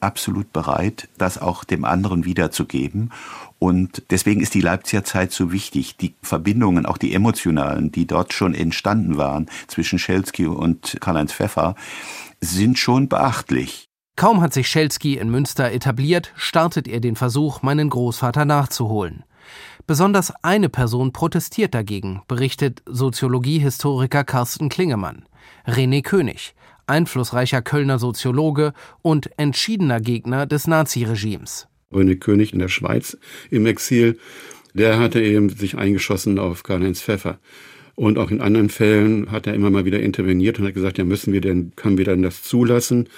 [0.00, 3.10] absolut bereit, das auch dem anderen wiederzugeben.
[3.58, 5.96] Und deswegen ist die Leipziger Zeit so wichtig.
[5.96, 11.74] Die Verbindungen, auch die emotionalen, die dort schon entstanden waren zwischen Schelsky und Karl-Heinz Pfeffer,
[12.40, 13.86] sind schon beachtlich.
[14.14, 19.24] Kaum hat sich Schelski in Münster etabliert, startet er den Versuch, meinen Großvater nachzuholen.
[19.86, 25.24] Besonders eine Person protestiert dagegen, berichtet Soziologiehistoriker Carsten Klingemann.
[25.66, 26.54] René König,
[26.86, 31.68] einflussreicher Kölner Soziologe und entschiedener Gegner des Naziregimes.
[31.92, 33.16] René König in der Schweiz
[33.50, 34.18] im Exil,
[34.74, 37.38] der hatte eben sich eingeschossen auf Karl-Heinz Pfeffer.
[37.96, 41.04] Und auch in anderen Fällen hat er immer mal wieder interveniert und hat gesagt, ja,
[41.04, 43.08] müssen wir denn, können wir denn das zulassen,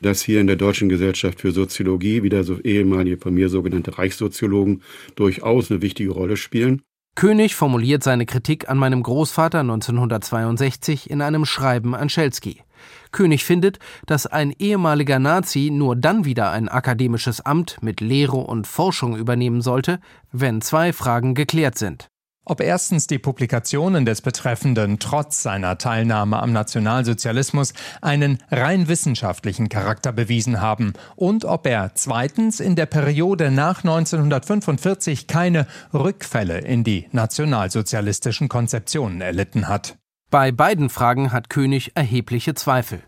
[0.00, 4.82] dass hier in der Deutschen Gesellschaft für Soziologie wieder so ehemalige von mir sogenannte Reichssoziologen
[5.16, 6.82] durchaus eine wichtige Rolle spielen.
[7.16, 12.62] König formuliert seine Kritik an meinem Großvater 1962 in einem Schreiben an Schelsky.
[13.10, 18.68] König findet, dass ein ehemaliger Nazi nur dann wieder ein akademisches Amt mit Lehre und
[18.68, 19.98] Forschung übernehmen sollte,
[20.30, 22.08] wenn zwei Fragen geklärt sind.
[22.48, 30.12] Ob erstens die Publikationen des Betreffenden trotz seiner Teilnahme am Nationalsozialismus einen rein wissenschaftlichen Charakter
[30.12, 37.06] bewiesen haben und ob er zweitens in der Periode nach 1945 keine Rückfälle in die
[37.12, 39.98] nationalsozialistischen Konzeptionen erlitten hat.
[40.30, 43.02] Bei beiden Fragen hat König erhebliche Zweifel.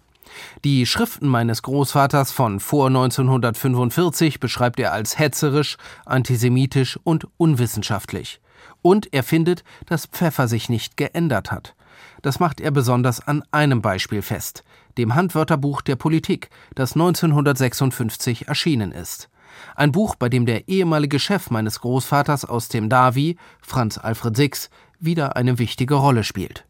[0.64, 8.38] Die Schriften meines Großvaters von vor 1945 beschreibt er als hetzerisch, antisemitisch und unwissenschaftlich.
[8.82, 11.74] Und er findet, dass Pfeffer sich nicht geändert hat.
[12.22, 14.64] Das macht er besonders an einem Beispiel fest,
[14.98, 19.28] dem Handwörterbuch der Politik, das 1956 erschienen ist.
[19.74, 24.70] Ein Buch, bei dem der ehemalige Chef meines Großvaters aus dem Davi, Franz Alfred Six,
[24.98, 26.66] wieder eine wichtige Rolle spielt.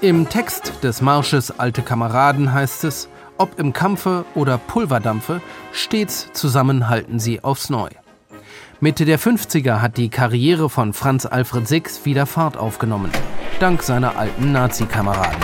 [0.00, 3.08] Im Text des Marsches Alte Kameraden heißt es,
[3.42, 7.88] ob im Kampfe oder Pulverdampfe, stets zusammenhalten sie aufs Neu.
[8.78, 13.10] Mitte der 50er hat die Karriere von Franz Alfred Six wieder Fahrt aufgenommen,
[13.58, 15.42] dank seiner alten Nazi-Kameraden.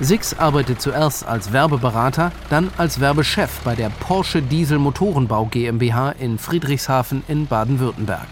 [0.00, 6.38] Six arbeitet zuerst als Werbeberater, dann als Werbechef bei der Porsche Diesel Motorenbau GmbH in
[6.38, 8.26] Friedrichshafen in Baden-Württemberg.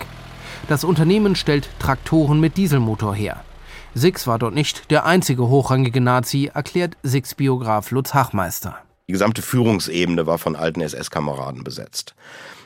[0.67, 3.45] Das Unternehmen stellt Traktoren mit Dieselmotor her.
[3.95, 8.79] Six war dort nicht der einzige hochrangige Nazi, erklärt Six-Biograf Lutz Hachmeister.
[9.07, 12.15] Die gesamte Führungsebene war von alten SS-Kameraden besetzt.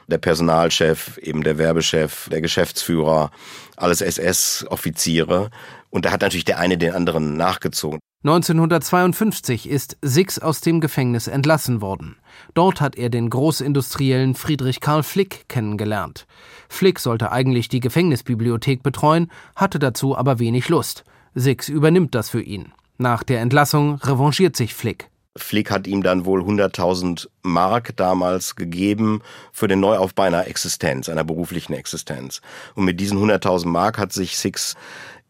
[0.07, 3.33] Der Personalchef, eben der Werbechef, der Geschäftsführer,
[3.77, 5.51] alles SS-Offiziere.
[5.91, 7.99] Und da hat natürlich der eine den anderen nachgezogen.
[8.23, 12.17] 1952 ist Six aus dem Gefängnis entlassen worden.
[12.55, 16.27] Dort hat er den Großindustriellen Friedrich Karl Flick kennengelernt.
[16.69, 21.05] Flick sollte eigentlich die Gefängnisbibliothek betreuen, hatte dazu aber wenig Lust.
[21.39, 22.73] Six übernimmt das für ihn.
[22.97, 25.11] Nach der Entlassung revanchiert sich Flick.
[25.37, 29.21] Flick hat ihm dann wohl 100.000 Mark damals gegeben
[29.53, 32.41] für den Neuaufbau einer Existenz, einer beruflichen Existenz.
[32.75, 34.77] Und mit diesen 100.000 Mark hat sich Six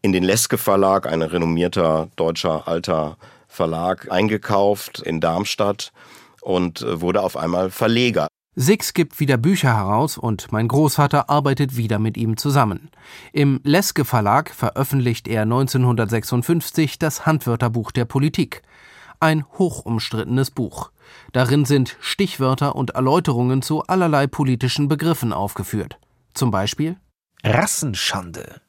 [0.01, 3.17] in den Leske Verlag, ein renommierter deutscher alter
[3.49, 5.91] Verlag, eingekauft in Darmstadt
[6.41, 8.29] und äh, wurde auf einmal Verleger.
[8.59, 12.89] Six gibt wieder Bücher heraus und mein Großvater arbeitet wieder mit ihm zusammen.
[13.31, 18.63] Im Leske Verlag veröffentlicht er 1956 das Handwörterbuch der Politik.
[19.19, 20.89] Ein hochumstrittenes Buch.
[21.33, 25.99] Darin sind Stichwörter und Erläuterungen zu allerlei politischen Begriffen aufgeführt.
[26.33, 26.97] Zum Beispiel
[27.43, 28.61] Rassenschande.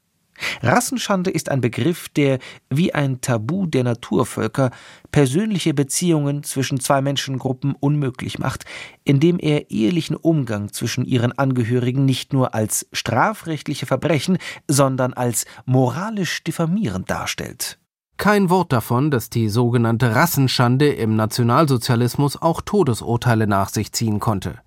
[0.63, 2.39] Rassenschande ist ein Begriff, der,
[2.71, 4.71] wie ein Tabu der Naturvölker,
[5.11, 8.65] persönliche Beziehungen zwischen zwei Menschengruppen unmöglich macht,
[9.05, 16.43] indem er ehelichen Umgang zwischen ihren Angehörigen nicht nur als strafrechtliche Verbrechen, sondern als moralisch
[16.45, 17.79] diffamierend darstellt.
[18.17, 24.59] Kein Wort davon, dass die sogenannte Rassenschande im Nationalsozialismus auch Todesurteile nach sich ziehen konnte.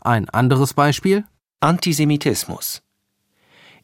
[0.00, 1.24] Ein anderes Beispiel?
[1.60, 2.82] Antisemitismus.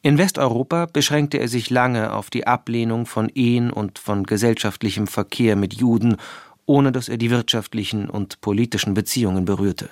[0.05, 5.57] In Westeuropa beschränkte er sich lange auf die Ablehnung von Ehen und von gesellschaftlichem Verkehr
[5.57, 6.19] mit Juden,
[6.67, 9.88] ohne dass er die wirtschaftlichen und politischen Beziehungen berührte.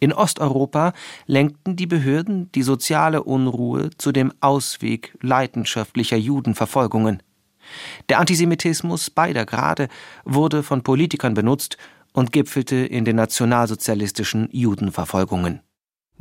[0.00, 0.94] In Osteuropa
[1.26, 7.22] lenkten die Behörden die soziale Unruhe zu dem Ausweg leidenschaftlicher Judenverfolgungen.
[8.08, 9.88] Der Antisemitismus beider Grade
[10.24, 11.76] wurde von Politikern benutzt
[12.14, 15.60] und gipfelte in den nationalsozialistischen Judenverfolgungen.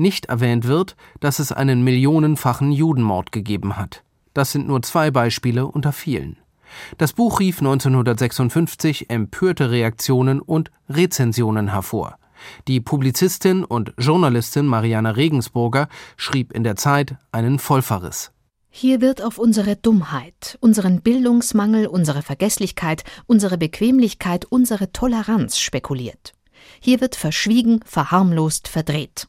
[0.02, 4.04] Nicht erwähnt wird, dass es einen millionenfachen Judenmord gegeben hat.
[4.34, 6.38] Das sind nur zwei Beispiele unter vielen.
[6.98, 12.18] Das Buch rief 1956 empörte Reaktionen und Rezensionen hervor.
[12.68, 15.88] Die Publizistin und Journalistin Mariana Regensburger
[16.18, 18.32] schrieb in der Zeit einen Vollverriss.
[18.72, 26.34] Hier wird auf unsere Dummheit, unseren Bildungsmangel, unsere Vergesslichkeit, unsere Bequemlichkeit, unsere Toleranz spekuliert.
[26.80, 29.28] Hier wird verschwiegen, verharmlost, verdreht.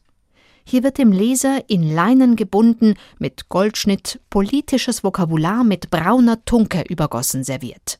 [0.65, 7.43] Hier wird dem Leser in Leinen gebunden, mit Goldschnitt, politisches Vokabular mit brauner Tunke übergossen
[7.43, 7.99] serviert.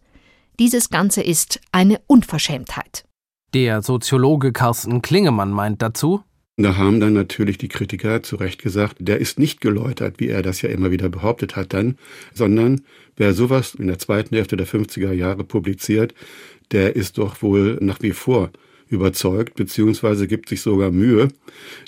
[0.59, 3.05] Dieses Ganze ist eine Unverschämtheit.
[3.53, 6.23] Der Soziologe Carsten Klingemann meint dazu,
[6.55, 10.43] da haben dann natürlich die Kritiker zu Recht gesagt, der ist nicht geläutert, wie er
[10.43, 11.97] das ja immer wieder behauptet hat dann,
[12.31, 12.81] sondern
[13.15, 16.13] wer sowas in der zweiten Hälfte der 50er Jahre publiziert,
[16.71, 18.51] der ist doch wohl nach wie vor
[18.93, 21.27] überzeugt, beziehungsweise gibt sich sogar Mühe,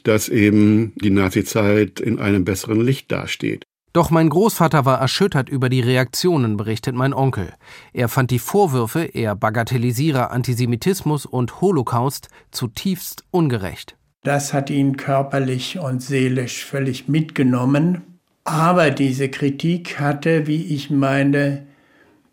[0.03, 3.63] dass eben die Nazizeit in einem besseren Licht dasteht.
[3.93, 7.53] Doch mein Großvater war erschüttert über die Reaktionen, berichtet mein Onkel.
[7.93, 13.95] Er fand die Vorwürfe, er bagatellisiere Antisemitismus und Holocaust zutiefst ungerecht.
[14.23, 18.01] Das hat ihn körperlich und seelisch völlig mitgenommen.
[18.43, 21.65] Aber diese Kritik hatte, wie ich meine,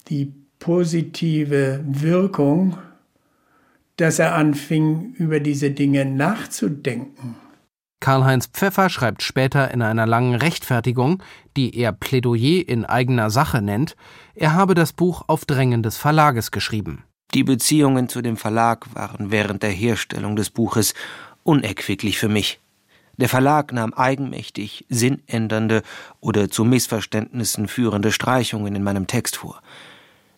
[0.08, 2.76] die positive Wirkung,
[3.96, 7.36] dass er anfing, über diese Dinge nachzudenken.
[8.00, 11.22] Karl-Heinz Pfeffer schreibt später in einer langen Rechtfertigung,
[11.56, 13.94] die er Plädoyer in eigener Sache nennt,
[14.34, 17.04] er habe das Buch auf Drängen des Verlages geschrieben.
[17.32, 20.94] Die Beziehungen zu dem Verlag waren während der Herstellung des Buches
[21.44, 22.60] unerquicklich für mich.
[23.18, 25.82] Der Verlag nahm eigenmächtig sinnändernde
[26.20, 29.62] oder zu Missverständnissen führende Streichungen in meinem Text vor.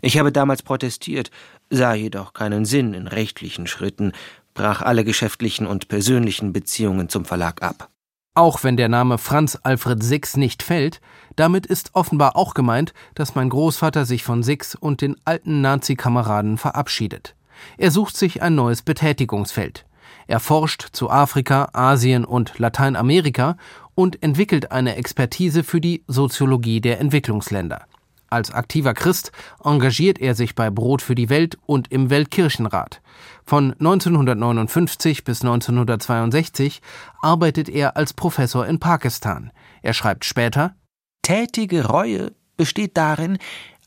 [0.05, 1.31] Ich habe damals protestiert,
[1.71, 4.13] sah jedoch keinen Sinn in rechtlichen Schritten,
[4.53, 7.89] brach alle geschäftlichen und persönlichen Beziehungen zum Verlag ab.
[8.35, 11.01] Auch wenn der Name Franz Alfred Six nicht fällt,
[11.37, 16.59] damit ist offenbar auch gemeint, dass mein Großvater sich von Six und den alten Nazi-Kameraden
[16.59, 17.35] verabschiedet.
[17.79, 19.87] Er sucht sich ein neues Betätigungsfeld.
[20.27, 23.57] Er forscht zu Afrika, Asien und Lateinamerika
[23.95, 27.87] und entwickelt eine Expertise für die Soziologie der Entwicklungsländer.
[28.35, 29.31] Als aktiver Christ
[29.63, 33.01] engagiert er sich bei Brot für die Welt und im Weltkirchenrat.
[33.45, 36.83] Von 1959 bis 1962
[37.23, 39.53] arbeitet er als Professor in Pakistan.
[39.83, 40.75] Er schreibt später
[41.23, 43.39] Tätige Reue besteht darin,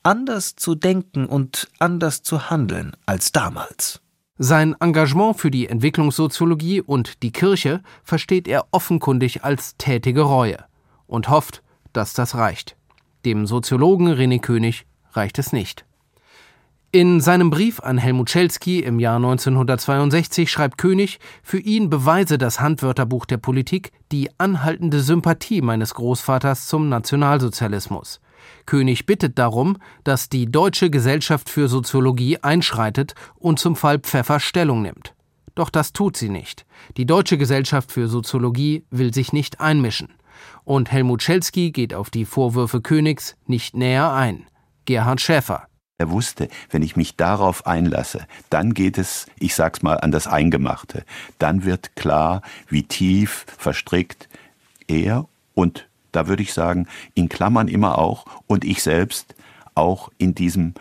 [0.01, 3.99] anders zu denken und anders zu handeln als damals.
[4.37, 10.63] Sein Engagement für die Entwicklungssoziologie und die Kirche versteht er offenkundig als tätige Reue
[11.05, 12.76] und hofft, dass das reicht.
[13.27, 15.83] Dem Soziologen René König reicht es nicht.
[16.93, 22.61] In seinem Brief an Helmut Schelsky im Jahr 1962 schreibt König, für ihn beweise das
[22.61, 28.21] Handwörterbuch der Politik die anhaltende Sympathie meines Großvaters zum Nationalsozialismus.
[28.65, 29.75] König bittet darum,
[30.05, 35.13] dass die Deutsche Gesellschaft für Soziologie einschreitet und zum Fall Pfeffer Stellung nimmt.
[35.53, 36.65] Doch das tut sie nicht.
[36.95, 40.13] Die Deutsche Gesellschaft für Soziologie will sich nicht einmischen.
[40.67, 44.47] Und Helmut Schelsky geht auf die Vorwürfe Königs nicht näher ein.
[44.83, 45.65] Gerhard Schäfer.
[45.97, 50.27] Er wusste, wenn ich mich darauf einlasse, dann geht es, ich sag's mal, an das
[50.27, 51.05] Eingemachte.
[51.39, 54.27] Dann wird klar, wie tief verstrickt
[54.89, 59.35] er und da würde ich sagen, in Klammern immer auch und ich selbst
[59.73, 60.73] auch in diesem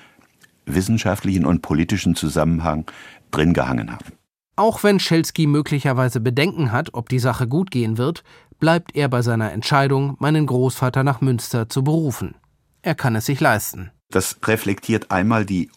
[0.64, 2.90] wissenschaftlichen und politischen Zusammenhang
[3.30, 4.16] drin gehangen haben.
[4.58, 8.24] Auch wenn Schelsky möglicherweise Bedenken hat, ob die Sache gut gehen wird,
[8.58, 12.34] bleibt er bei seiner Entscheidung, meinen Großvater nach Münster zu berufen.
[12.82, 13.90] Er kann es sich leisten.
[14.10, 15.70] Das reflektiert einmal die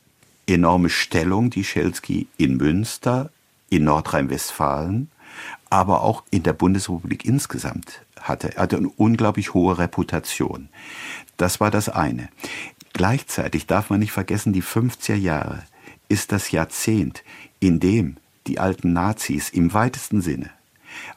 [0.47, 3.31] enorme Stellung, die Schelsky in Münster,
[3.69, 5.09] in Nordrhein-Westfalen,
[5.69, 8.55] aber auch in der Bundesrepublik insgesamt hatte.
[8.55, 10.69] Er hatte eine unglaublich hohe Reputation.
[11.37, 12.29] Das war das eine.
[12.93, 15.63] Gleichzeitig darf man nicht vergessen, die 50er Jahre
[16.07, 17.23] ist das Jahrzehnt,
[17.59, 18.17] in dem
[18.47, 20.49] die alten Nazis im weitesten Sinne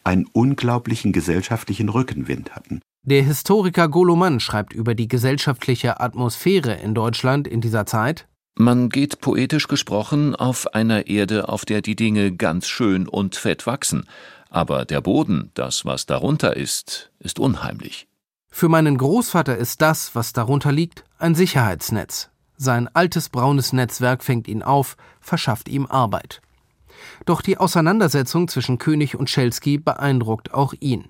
[0.05, 2.81] einen unglaublichen gesellschaftlichen Rückenwind hatten.
[3.05, 8.29] Der Historiker Goloman schreibt über die gesellschaftliche Atmosphäre in Deutschland in dieser Zeit.
[8.55, 13.67] Man geht poetisch gesprochen auf einer Erde, auf der die Dinge ganz schön und fett
[13.67, 14.05] wachsen,
[14.51, 18.07] aber der Boden, das, was darunter ist, ist unheimlich.
[18.51, 22.29] Für meinen Großvater ist das, was darunter liegt, ein Sicherheitsnetz.
[22.59, 26.43] Sein altes braunes Netzwerk fängt ihn auf, verschafft ihm Arbeit.
[27.25, 31.07] Doch die Auseinandersetzung zwischen König und Schelsky beeindruckt auch ihn.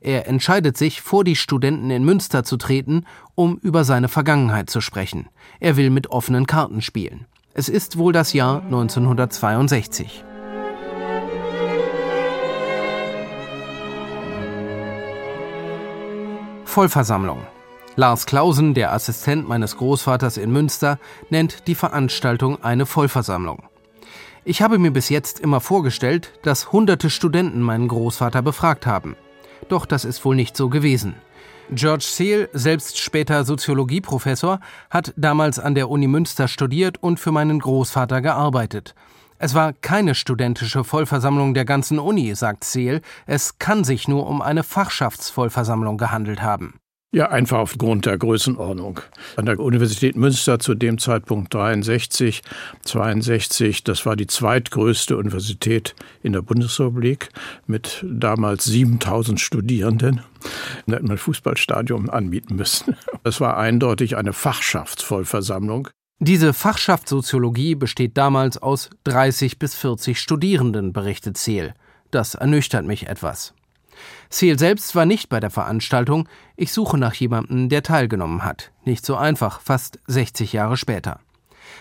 [0.00, 4.80] Er entscheidet sich, vor die Studenten in Münster zu treten, um über seine Vergangenheit zu
[4.80, 5.28] sprechen.
[5.60, 7.26] Er will mit offenen Karten spielen.
[7.54, 10.24] Es ist wohl das Jahr 1962.
[16.64, 17.46] Vollversammlung.
[17.98, 20.98] Lars Klausen, der Assistent meines Großvaters in Münster,
[21.30, 23.62] nennt die Veranstaltung eine Vollversammlung.
[24.48, 29.16] Ich habe mir bis jetzt immer vorgestellt, dass hunderte Studenten meinen Großvater befragt haben.
[29.68, 31.16] Doch das ist wohl nicht so gewesen.
[31.72, 37.58] George Seal, selbst später Soziologieprofessor, hat damals an der Uni Münster studiert und für meinen
[37.58, 38.94] Großvater gearbeitet.
[39.40, 43.00] Es war keine studentische Vollversammlung der ganzen Uni, sagt Seel.
[43.26, 46.78] Es kann sich nur um eine Fachschaftsvollversammlung gehandelt haben.
[47.12, 49.00] Ja, einfach aufgrund der Größenordnung.
[49.36, 52.42] An der Universität Münster zu dem Zeitpunkt 63,
[52.82, 57.28] 62, das war die zweitgrößte Universität in der Bundesrepublik
[57.66, 60.20] mit damals 7000 Studierenden.
[60.86, 62.96] Da hätte man Fußballstadion anmieten müssen.
[63.22, 65.88] Das war eindeutig eine Fachschaftsvollversammlung.
[66.20, 71.74] Diese Fachschaft Soziologie besteht damals aus 30 bis 40 Studierenden, berichtet Zeel.
[72.12, 73.55] Das ernüchtert mich etwas.
[74.28, 76.28] Seel selbst war nicht bei der Veranstaltung.
[76.56, 78.72] Ich suche nach jemandem, der teilgenommen hat.
[78.84, 81.20] Nicht so einfach, fast 60 Jahre später.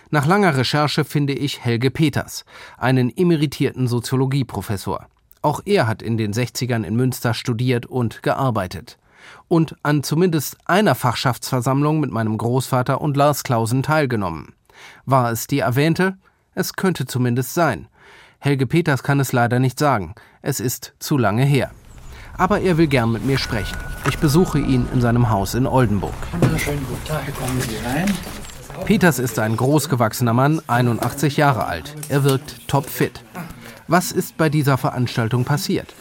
[0.09, 2.45] Nach langer Recherche finde ich Helge Peters,
[2.77, 5.07] einen emeritierten Soziologieprofessor.
[5.41, 8.97] Auch er hat in den 60ern in Münster studiert und gearbeitet.
[9.47, 14.53] Und an zumindest einer Fachschaftsversammlung mit meinem Großvater und Lars Klausen teilgenommen.
[15.05, 16.17] War es die erwähnte?
[16.53, 17.87] Es könnte zumindest sein.
[18.39, 20.13] Helge Peters kann es leider nicht sagen.
[20.41, 21.71] Es ist zu lange her
[22.37, 23.77] aber er will gern mit mir sprechen.
[24.07, 26.13] Ich besuche ihn in seinem Haus in Oldenburg.
[26.39, 28.11] Wunderschönen guten Tag, kommen Sie rein.
[28.85, 31.95] Peters ist ein großgewachsener Mann, 81 Jahre alt.
[32.09, 33.23] Er wirkt topfit.
[33.87, 35.93] Was ist bei dieser Veranstaltung passiert?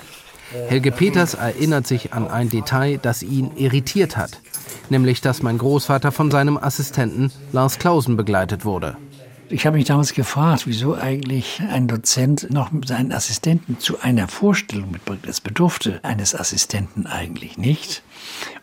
[0.68, 4.40] Helge Peters erinnert sich an ein Detail, das ihn irritiert hat,
[4.88, 8.96] nämlich dass mein Großvater von seinem Assistenten Lars Klausen begleitet wurde.
[9.50, 14.90] Ich habe mich damals gefragt, wieso eigentlich ein Dozent noch seinen Assistenten zu einer Vorstellung
[14.90, 15.26] mitbringt.
[15.26, 18.02] Es bedurfte eines Assistenten eigentlich nicht.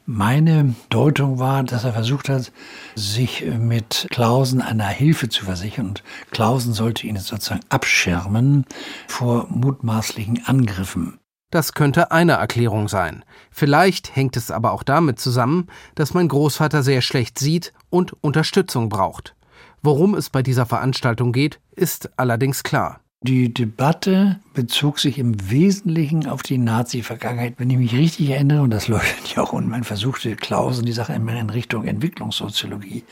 [0.08, 2.52] Meine Deutung war, dass er versucht hat,
[2.96, 5.90] sich mit Klausen einer Hilfe zu versichern.
[5.90, 8.66] Und Klausen sollte ihn sozusagen abschirmen
[9.08, 11.20] vor mutmaßlichen Angriffen.
[11.52, 13.24] Das könnte eine Erklärung sein.
[13.52, 18.90] Vielleicht hängt es aber auch damit zusammen, dass mein Großvater sehr schlecht sieht und Unterstützung
[18.90, 19.36] braucht.
[19.84, 23.02] Worum es bei dieser Veranstaltung geht, ist allerdings klar.
[23.24, 27.54] Die Debatte bezog sich im Wesentlichen auf die Nazi-Vergangenheit.
[27.58, 30.92] Wenn ich mich richtig erinnere, und das leuchtet ja auch und man versuchte Klausen die
[30.92, 33.04] Sache immer in Richtung Entwicklungssoziologie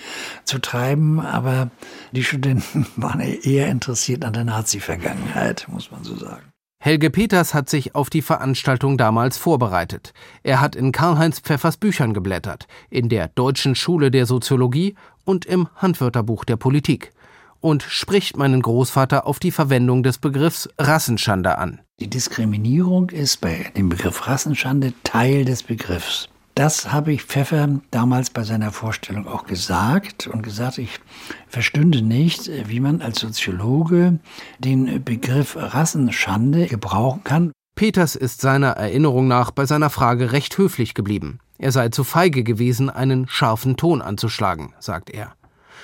[0.46, 1.70] zu treiben, aber
[2.12, 6.49] die Studenten waren eher interessiert an der Nazi-Vergangenheit, muss man so sagen.
[6.82, 10.14] Helge Peters hat sich auf die Veranstaltung damals vorbereitet.
[10.44, 15.68] Er hat in Karl-Heinz Pfeffers Büchern geblättert, in der Deutschen Schule der Soziologie und im
[15.76, 17.12] Handwörterbuch der Politik
[17.60, 21.82] und spricht meinen Großvater auf die Verwendung des Begriffs Rassenschande an.
[22.00, 26.29] Die Diskriminierung ist bei dem Begriff Rassenschande Teil des Begriffs.
[26.60, 31.00] Das habe ich Pfeffer damals bei seiner Vorstellung auch gesagt und gesagt, ich
[31.48, 34.20] verstünde nicht, wie man als Soziologe
[34.58, 37.54] den Begriff Rassenschande gebrauchen kann.
[37.76, 41.40] Peters ist seiner Erinnerung nach bei seiner Frage recht höflich geblieben.
[41.60, 45.36] Er sei zu feige gewesen, einen scharfen Ton anzuschlagen, sagt er.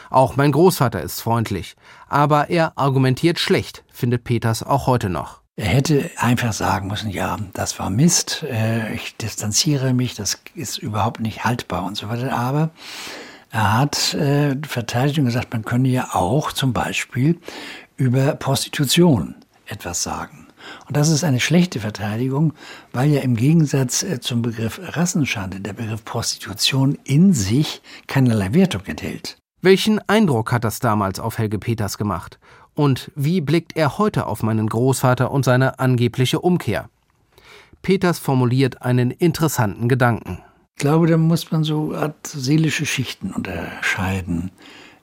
[0.10, 1.78] Auch mein Großvater ist freundlich,
[2.10, 5.45] aber er argumentiert schlecht, findet Peters auch heute noch.
[5.58, 10.78] Er hätte einfach sagen müssen, ja, das war Mist, äh, ich distanziere mich, das ist
[10.78, 12.36] überhaupt nicht haltbar und so weiter.
[12.36, 12.72] Aber
[13.52, 17.40] er hat äh, verteidigt und gesagt, man könne ja auch zum Beispiel
[17.96, 19.36] über Prostitution
[19.66, 20.48] etwas sagen.
[20.88, 22.54] Und das ist eine schlechte Verteidigung,
[22.92, 28.82] weil ja im Gegensatz äh, zum Begriff Rassenschande der Begriff Prostitution in sich keinerlei Wertung
[28.88, 29.38] enthält.
[29.62, 32.40] Welchen Eindruck hat das damals auf Helge Peters gemacht?
[32.76, 36.90] Und wie blickt er heute auf meinen Großvater und seine angebliche Umkehr?
[37.82, 40.40] Peters formuliert einen interessanten Gedanken.
[40.76, 44.52] Ich glaube, da muss man so Art seelische Schichten unterscheiden.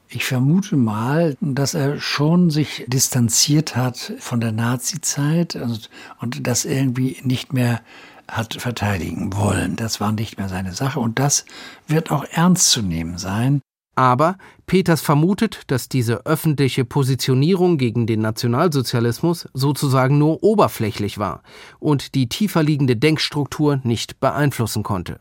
[0.08, 5.88] Ich vermute mal, dass er schon sich distanziert hat von der Nazi-Zeit und,
[6.20, 7.80] und das irgendwie nicht mehr
[8.28, 9.76] hat verteidigen wollen.
[9.76, 11.46] Das war nicht mehr seine Sache und das
[11.86, 13.62] wird auch ernst zu nehmen sein.
[13.94, 21.42] Aber Peters vermutet, dass diese öffentliche Positionierung gegen den Nationalsozialismus sozusagen nur oberflächlich war
[21.78, 25.20] und die tiefer liegende Denkstruktur nicht beeinflussen konnte.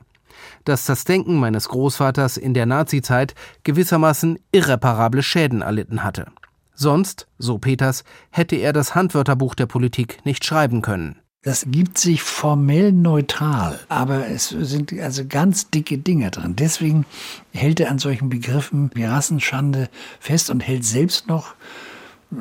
[0.63, 6.27] Dass das Denken meines Großvaters in der Nazizeit gewissermaßen irreparable Schäden erlitten hatte.
[6.73, 11.20] Sonst, so Peters, hätte er das Handwörterbuch der Politik nicht schreiben können.
[11.43, 16.55] Das gibt sich formell neutral, aber es sind also ganz dicke Dinge drin.
[16.55, 17.07] Deswegen
[17.51, 19.89] hält er an solchen Begriffen wie Rassenschande
[20.19, 21.55] fest und hält selbst noch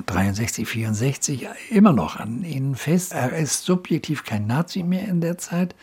[0.05, 3.15] 63, 64 immer noch an ihnen fest.
[3.15, 5.75] Er ist subjektiv kein Nazi mehr in der Zeit.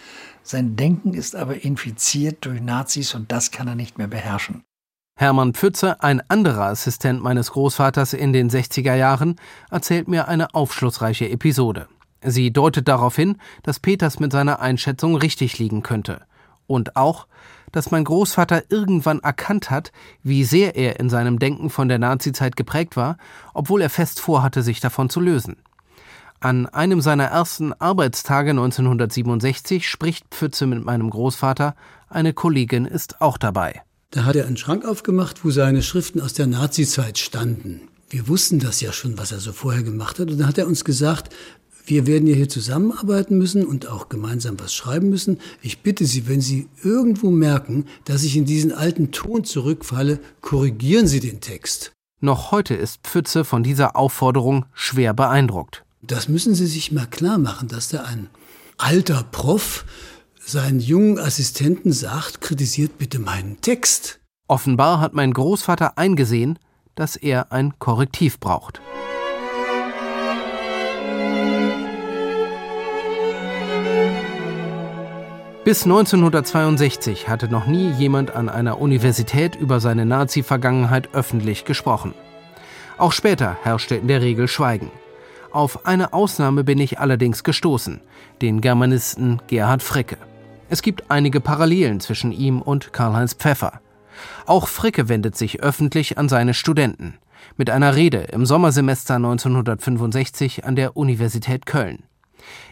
[0.44, 4.64] Sein Denken ist aber infiziert durch Nazis und das kann er nicht mehr beherrschen.
[5.18, 9.38] Hermann Pfütze, ein anderer Assistent meines Großvaters in den 60er Jahren,
[9.72, 11.88] erzählt mir eine aufschlussreiche Episode.
[12.24, 16.22] Sie deutet darauf hin, dass Peters mit seiner Einschätzung richtig liegen könnte.
[16.66, 17.28] Und auch,
[17.72, 19.92] dass mein Großvater irgendwann erkannt hat,
[20.24, 23.18] wie sehr er in seinem Denken von der Nazizeit geprägt war,
[23.54, 25.58] obwohl er fest vorhatte, sich davon zu lösen.
[26.40, 31.76] An einem seiner ersten Arbeitstage 1967 spricht Pfütze mit meinem Großvater,
[32.10, 33.82] eine Kollegin ist auch dabei.
[34.12, 37.82] Da hat er einen Schrank aufgemacht, wo seine Schriften aus der Nazizeit standen.
[38.10, 40.32] Wir wussten das ja schon, was er so vorher gemacht hat.
[40.32, 41.34] Und dann hat er uns gesagt,
[41.88, 45.40] wir werden ja hier zusammenarbeiten müssen und auch gemeinsam was schreiben müssen.
[45.62, 51.08] Ich bitte Sie, wenn Sie irgendwo merken, dass ich in diesen alten Ton zurückfalle, korrigieren
[51.08, 51.94] Sie den Text.
[52.20, 55.86] Noch heute ist Pfütze von dieser Aufforderung schwer beeindruckt.
[56.02, 58.30] Das müssen Sie sich mal klar machen, dass da ein
[58.78, 59.86] alter Prof
[60.46, 64.20] seinen jungen Assistenten sagt, kritisiert bitte meinen Text.
[64.50, 66.60] Offenbar hat mein Großvater eingesehen,
[66.96, 68.82] dass er ein Korrektiv braucht.
[75.68, 82.14] Bis 1962 hatte noch nie jemand an einer Universität über seine Nazi-Vergangenheit öffentlich gesprochen.
[82.98, 84.90] Auch später herrschte in der Regel Schweigen.
[85.52, 88.00] Auf eine Ausnahme bin ich allerdings gestoßen,
[88.42, 90.16] den Germanisten Gerhard Fricke.
[90.70, 93.82] Es gibt einige Parallelen zwischen ihm und Karl-Heinz Pfeffer.
[94.46, 97.16] Auch Fricke wendet sich öffentlich an seine Studenten.
[97.58, 102.04] Mit einer Rede im Sommersemester 1965 an der Universität Köln.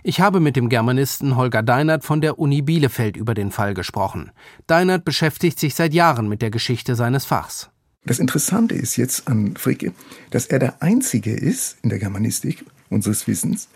[0.03, 4.31] Ich habe mit dem Germanisten Holger Deinert von der Uni Bielefeld über den Fall gesprochen.
[4.67, 7.69] Deinert beschäftigt sich seit Jahren mit der Geschichte seines Fachs.
[8.05, 9.93] Das Interessante ist jetzt an Fricke,
[10.29, 13.67] dass er der Einzige ist in der Germanistik unseres Wissens,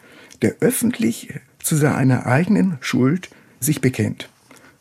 [0.41, 3.29] der öffentlich zu seiner eigenen Schuld
[3.59, 4.29] sich bekennt.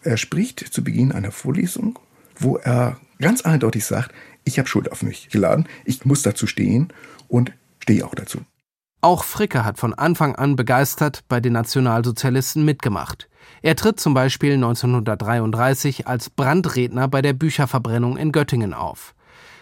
[0.02, 1.98] Er spricht zu Beginn einer Vorlesung,
[2.38, 4.14] wo er ganz eindeutig sagt,
[4.44, 6.88] ich habe Schuld auf mich geladen, ich muss dazu stehen
[7.26, 8.40] und stehe auch dazu.
[9.00, 13.28] Auch Fricke hat von Anfang an begeistert bei den Nationalsozialisten mitgemacht.
[13.62, 19.14] Er tritt zum Beispiel 1933 als Brandredner bei der Bücherverbrennung in Göttingen auf.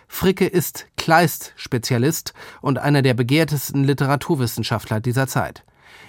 [0.09, 2.33] Fricke ist Kleist-Spezialist
[2.63, 5.65] und einer der begehrtesten Literaturwissenschaftler dieser Zeit.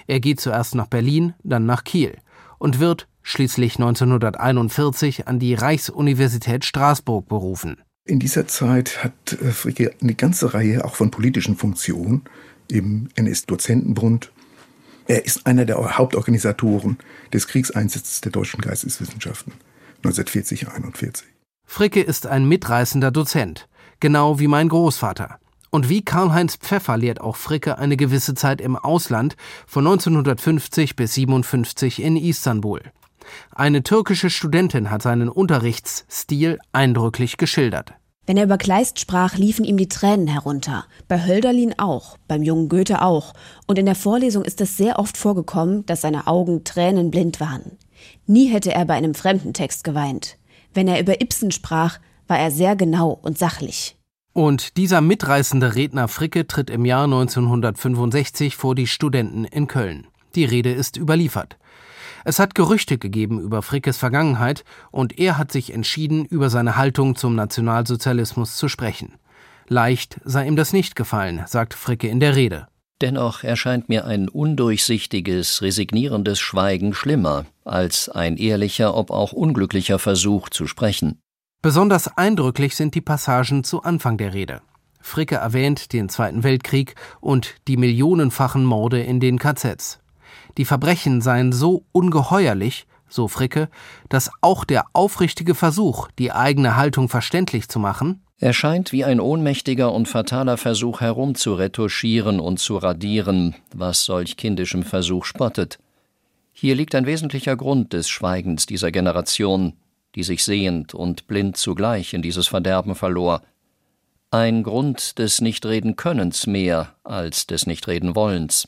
[0.07, 2.17] Er geht zuerst nach Berlin, dann nach Kiel
[2.59, 7.81] und wird schließlich 1941 an die Reichsuniversität Straßburg berufen.
[8.05, 12.21] In dieser Zeit hat äh, Fricke eine ganze Reihe auch von politischen Funktionen
[12.69, 14.31] im NS-Dozentenbund.
[15.07, 16.97] Er ist einer der Hauptorganisatoren
[17.31, 19.53] des Kriegseinsatzes der deutschen Geisteswissenschaften
[20.03, 21.23] 1940-41.
[21.65, 23.67] Fricke ist ein mitreißender Dozent
[23.99, 25.39] genau wie mein Großvater.
[25.69, 31.13] Und wie Karl-Heinz Pfeffer lehrt auch Fricke eine gewisse Zeit im Ausland, von 1950 bis
[31.15, 32.81] 57 in Istanbul.
[33.53, 37.93] Eine türkische Studentin hat seinen Unterrichtsstil eindrücklich geschildert.
[38.27, 40.83] Wenn er über Kleist sprach, liefen ihm die Tränen herunter.
[41.07, 43.33] Bei Hölderlin auch, beim jungen Goethe auch.
[43.67, 47.77] Und in der Vorlesung ist es sehr oft vorgekommen, dass seine Augen tränenblind waren.
[48.25, 50.37] Nie hätte er bei einem fremden Text geweint.
[50.73, 53.95] Wenn er über Ibsen sprach, war er sehr genau und sachlich.
[54.33, 60.05] Und dieser mitreißende Redner Fricke tritt im Jahr 1965 vor die Studenten in Köln.
[60.35, 61.57] Die Rede ist überliefert.
[62.23, 67.15] Es hat Gerüchte gegeben über Frickes Vergangenheit und er hat sich entschieden, über seine Haltung
[67.15, 69.13] zum Nationalsozialismus zu sprechen.
[69.67, 72.67] Leicht sei ihm das nicht gefallen, sagt Fricke in der Rede.
[73.01, 80.49] Dennoch erscheint mir ein undurchsichtiges, resignierendes Schweigen schlimmer als ein ehrlicher, ob auch unglücklicher Versuch
[80.49, 81.19] zu sprechen.
[81.61, 84.61] Besonders eindrücklich sind die Passagen zu Anfang der Rede.
[84.99, 89.99] Fricke erwähnt den Zweiten Weltkrieg und die millionenfachen Morde in den KZs.
[90.57, 93.69] Die Verbrechen seien so ungeheuerlich, so Fricke,
[94.09, 99.91] dass auch der aufrichtige Versuch, die eigene Haltung verständlich zu machen, erscheint wie ein ohnmächtiger
[99.93, 105.79] und fataler Versuch herumzuretuschieren und zu radieren, was solch kindischem Versuch spottet.
[106.51, 109.73] Hier liegt ein wesentlicher Grund des Schweigens dieser Generation,
[110.15, 113.41] die sich sehend und blind zugleich in dieses Verderben verlor.
[114.31, 118.67] Ein Grund des Nichtreden-Könnens mehr als des Nichtreden-Wollens.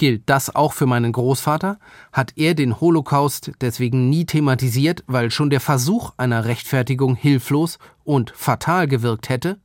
[0.00, 1.78] Gilt das auch für meinen Großvater?
[2.10, 8.30] Hat er den Holocaust deswegen nie thematisiert, weil schon der Versuch einer Rechtfertigung hilflos und
[8.30, 9.58] fatal gewirkt hätte?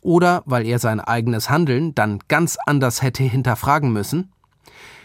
[0.00, 4.32] Oder weil er sein eigenes Handeln dann ganz anders hätte hinterfragen müssen?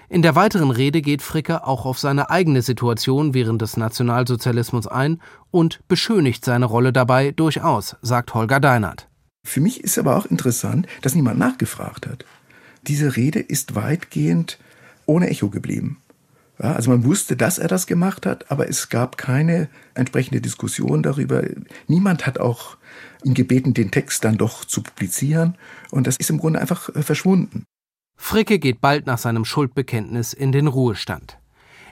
[0.08, 5.22] In der weiteren Rede geht Fricke auch auf seine eigene Situation während des Nationalsozialismus ein
[5.52, 9.10] und beschönigt seine Rolle dabei durchaus, sagt Holger Deinert.
[9.46, 12.24] Für mich ist aber auch interessant, dass niemand nachgefragt hat.
[12.88, 14.60] Diese Rede ist weitgehend
[15.06, 15.98] ohne Echo geblieben.
[16.62, 21.02] Ja, also man wusste, dass er das gemacht hat, aber es gab keine entsprechende Diskussion
[21.02, 21.44] darüber.
[21.88, 22.78] Niemand hat auch
[23.24, 25.56] ihn gebeten, den Text dann doch zu publizieren.
[25.92, 27.66] Und das ist im Grunde einfach äh, verschwunden.
[28.18, 31.38] Fricke geht bald nach seinem Schuldbekenntnis in den Ruhestand.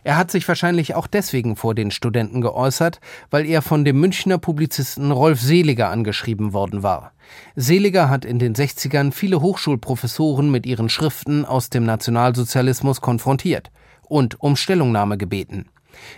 [0.03, 2.99] Er hat sich wahrscheinlich auch deswegen vor den Studenten geäußert,
[3.29, 7.13] weil er von dem Münchner Publizisten Rolf Seliger angeschrieben worden war.
[7.55, 13.71] Seliger hat in den 60ern viele Hochschulprofessoren mit ihren Schriften aus dem Nationalsozialismus konfrontiert
[14.01, 15.69] und um Stellungnahme gebeten.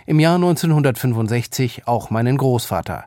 [0.06, 3.04] Im Jahr 1965 auch meinen Großvater.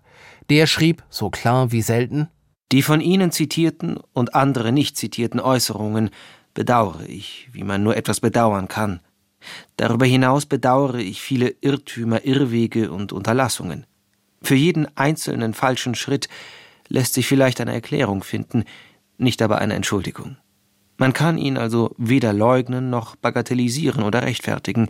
[0.49, 2.29] Der schrieb, so klar wie selten,
[2.73, 6.09] Die von Ihnen zitierten und andere nicht zitierten Äußerungen
[6.53, 8.99] bedauere ich, wie man nur etwas bedauern kann.
[9.77, 13.85] Darüber hinaus bedauere ich viele Irrtümer, Irrwege und Unterlassungen.
[14.41, 16.29] Für jeden einzelnen falschen Schritt
[16.87, 18.63] lässt sich vielleicht eine Erklärung finden,
[19.17, 20.37] nicht aber eine Entschuldigung.
[20.97, 24.89] Man kann ihn also weder leugnen noch bagatellisieren oder rechtfertigen,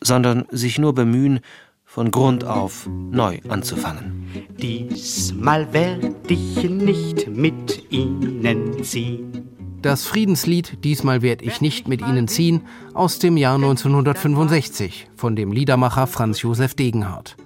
[0.00, 1.40] sondern sich nur bemühen,
[1.84, 4.26] von Grund auf neu anzufangen.
[4.56, 9.51] Diesmal werd ich nicht mit Ihnen ziehen.
[9.82, 12.62] Das Friedenslied Diesmal werd ich nicht mit Ihnen ziehen
[12.94, 17.36] aus dem Jahr 1965 von dem Liedermacher Franz Josef Degenhardt.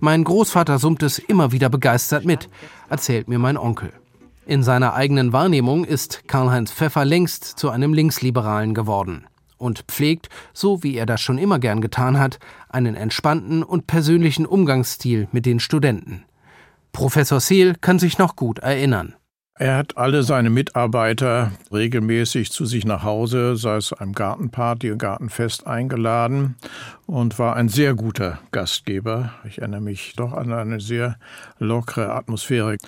[0.00, 2.48] Mein Großvater summt es immer wieder begeistert mit,
[2.88, 3.92] erzählt mir mein Onkel.
[4.44, 9.26] In seiner eigenen Wahrnehmung ist Karl-Heinz Pfeffer längst zu einem Linksliberalen geworden
[9.56, 14.46] und pflegt, so wie er das schon immer gern getan hat, einen entspannten und persönlichen
[14.46, 16.24] Umgangsstil mit den Studenten.
[16.92, 19.14] Professor Seel kann sich noch gut erinnern.
[19.56, 24.98] Er hat alle seine Mitarbeiter regelmäßig zu sich nach Hause, sei es einem Gartenparty, und
[24.98, 26.56] Gartenfest eingeladen
[27.06, 29.30] und war ein sehr guter Gastgeber.
[29.46, 31.18] Ich erinnere mich doch an eine sehr
[31.60, 32.78] lockere Atmosphäre,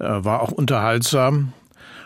[0.00, 1.52] war auch unterhaltsam.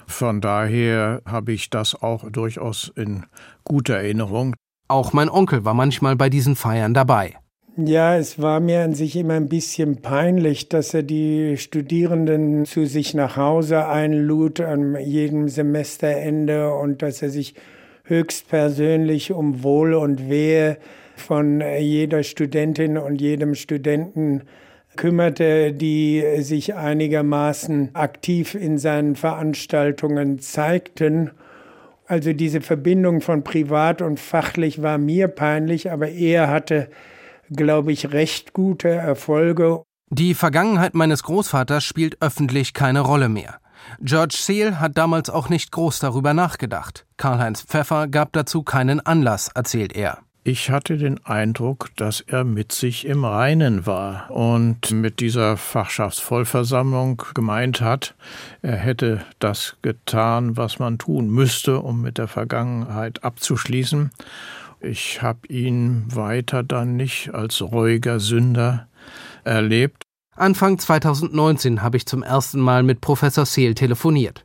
[0.06, 3.24] Von daher habe ich das auch durchaus in
[3.64, 4.54] guter Erinnerung.
[4.88, 7.38] Auch mein Onkel war manchmal bei diesen Feiern dabei.
[7.76, 12.84] Ja, es war mir an sich immer ein bisschen peinlich, dass er die Studierenden zu
[12.84, 17.54] sich nach Hause einlud an jedem Semesterende und dass er sich
[18.04, 20.76] höchstpersönlich um Wohl und Wehe
[21.16, 24.42] von jeder Studentin und jedem Studenten
[24.96, 31.30] kümmerte, die sich einigermaßen aktiv in seinen Veranstaltungen zeigten.
[32.06, 36.88] Also diese Verbindung von privat und fachlich war mir peinlich, aber er hatte
[37.50, 39.82] glaube ich, recht gute Erfolge.
[40.10, 43.58] Die Vergangenheit meines Großvaters spielt öffentlich keine Rolle mehr.
[44.00, 47.06] George Seel hat damals auch nicht groß darüber nachgedacht.
[47.16, 50.18] Karl-Heinz Pfeffer gab dazu keinen Anlass, erzählt er.
[50.44, 57.22] Ich hatte den Eindruck, dass er mit sich im Reinen war und mit dieser Fachschaftsvollversammlung
[57.32, 58.16] gemeint hat,
[58.60, 64.10] er hätte das getan, was man tun müsste, um mit der Vergangenheit abzuschließen.
[64.84, 68.88] Ich habe ihn weiter dann nicht als reuiger Sünder
[69.44, 70.02] erlebt.
[70.34, 74.44] Anfang 2019 habe ich zum ersten Mal mit Professor Seel telefoniert.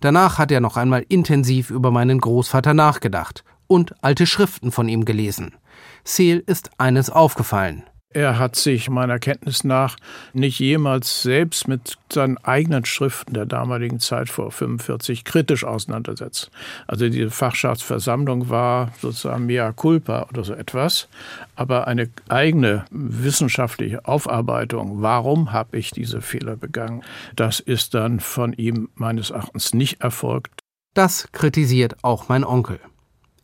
[0.00, 5.04] Danach hat er noch einmal intensiv über meinen Großvater nachgedacht und alte Schriften von ihm
[5.04, 5.54] gelesen.
[6.02, 7.84] Seel ist eines aufgefallen.
[8.12, 9.96] Er hat sich meiner Kenntnis nach
[10.32, 16.50] nicht jemals selbst mit seinen eigenen Schriften der damaligen Zeit vor 45 kritisch auseinandersetzt.
[16.88, 21.06] Also diese Fachschaftsversammlung war sozusagen mea culpa oder so etwas,
[21.54, 27.04] aber eine eigene wissenschaftliche Aufarbeitung, warum habe ich diese Fehler begangen,
[27.36, 30.58] das ist dann von ihm meines Erachtens nicht erfolgt.
[30.94, 32.80] Das kritisiert auch mein Onkel.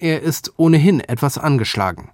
[0.00, 2.10] Er ist ohnehin etwas angeschlagen.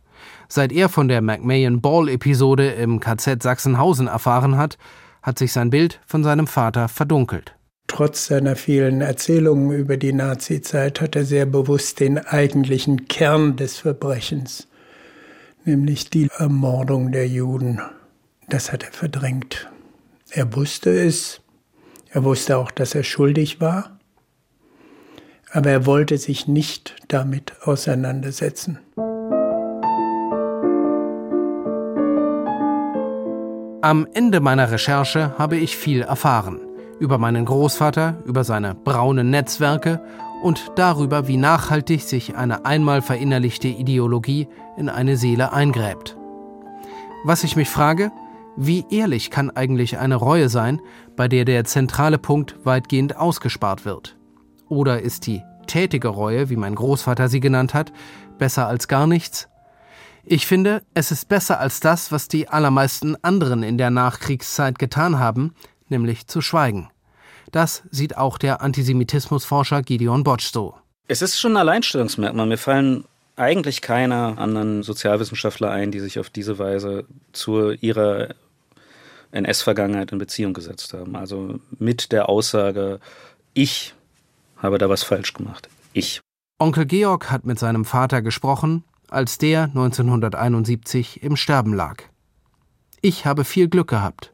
[0.55, 4.77] Seit er von der McMahon Ball-Episode im KZ Sachsenhausen erfahren hat,
[5.23, 7.57] hat sich sein Bild von seinem Vater verdunkelt.
[7.87, 13.79] Trotz seiner vielen Erzählungen über die Nazizeit hat er sehr bewusst den eigentlichen Kern des
[13.79, 14.69] Verbrechens,
[15.65, 17.81] nämlich die Ermordung der Juden.
[18.51, 19.71] Das hat er verdrängt.
[20.29, 21.41] Er wusste es,
[22.11, 23.99] er wusste auch, dass er schuldig war,
[25.51, 28.81] aber er wollte sich nicht damit auseinandersetzen.
[33.85, 36.61] Am Ende meiner Recherche habe ich viel erfahren.
[37.01, 40.01] Über meinen Großvater, über seine braunen Netzwerke
[40.41, 46.17] und darüber, wie nachhaltig sich eine einmal verinnerlichte Ideologie in eine Seele eingräbt.
[47.25, 48.13] Was ich mich frage,
[48.57, 50.81] wie ehrlich kann eigentlich eine Reue sein,
[51.17, 54.17] bei der der zentrale Punkt weitgehend ausgespart wird?
[54.69, 57.93] Oder ist die tätige Reue, wie mein Großvater sie genannt hat,
[58.39, 59.49] besser als gar nichts?
[60.25, 65.19] Ich finde, es ist besser als das, was die allermeisten anderen in der Nachkriegszeit getan
[65.19, 65.55] haben,
[65.89, 66.91] nämlich zu schweigen.
[67.51, 70.75] Das sieht auch der Antisemitismusforscher Gideon Botsch so.
[71.09, 72.47] Es ist schon ein Alleinstellungsmerkmal.
[72.47, 73.05] Mir fallen
[73.35, 78.29] eigentlich keine anderen Sozialwissenschaftler ein, die sich auf diese Weise zu ihrer
[79.33, 81.17] NS-Vergangenheit in Beziehung gesetzt haben.
[81.17, 83.01] Also mit der Aussage,
[83.55, 83.95] ich
[84.57, 85.69] habe da was falsch gemacht.
[85.93, 86.21] Ich.
[86.61, 92.03] Onkel Georg hat mit seinem Vater gesprochen als der 1971 im Sterben lag.
[93.01, 94.33] Ich habe viel Glück gehabt.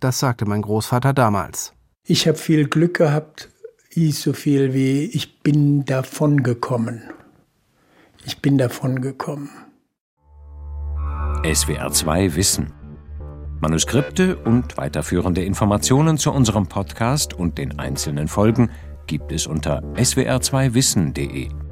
[0.00, 1.72] Das sagte mein Großvater damals.
[2.04, 3.50] Ich habe viel Glück gehabt,
[3.90, 7.02] hieß so viel wie ich bin davon gekommen.
[8.24, 9.50] Ich bin davon gekommen.
[11.44, 12.72] SWR 2 Wissen.
[13.60, 18.70] Manuskripte und weiterführende Informationen zu unserem Podcast und den einzelnen Folgen
[19.06, 21.65] gibt es unter swr2wissen.de.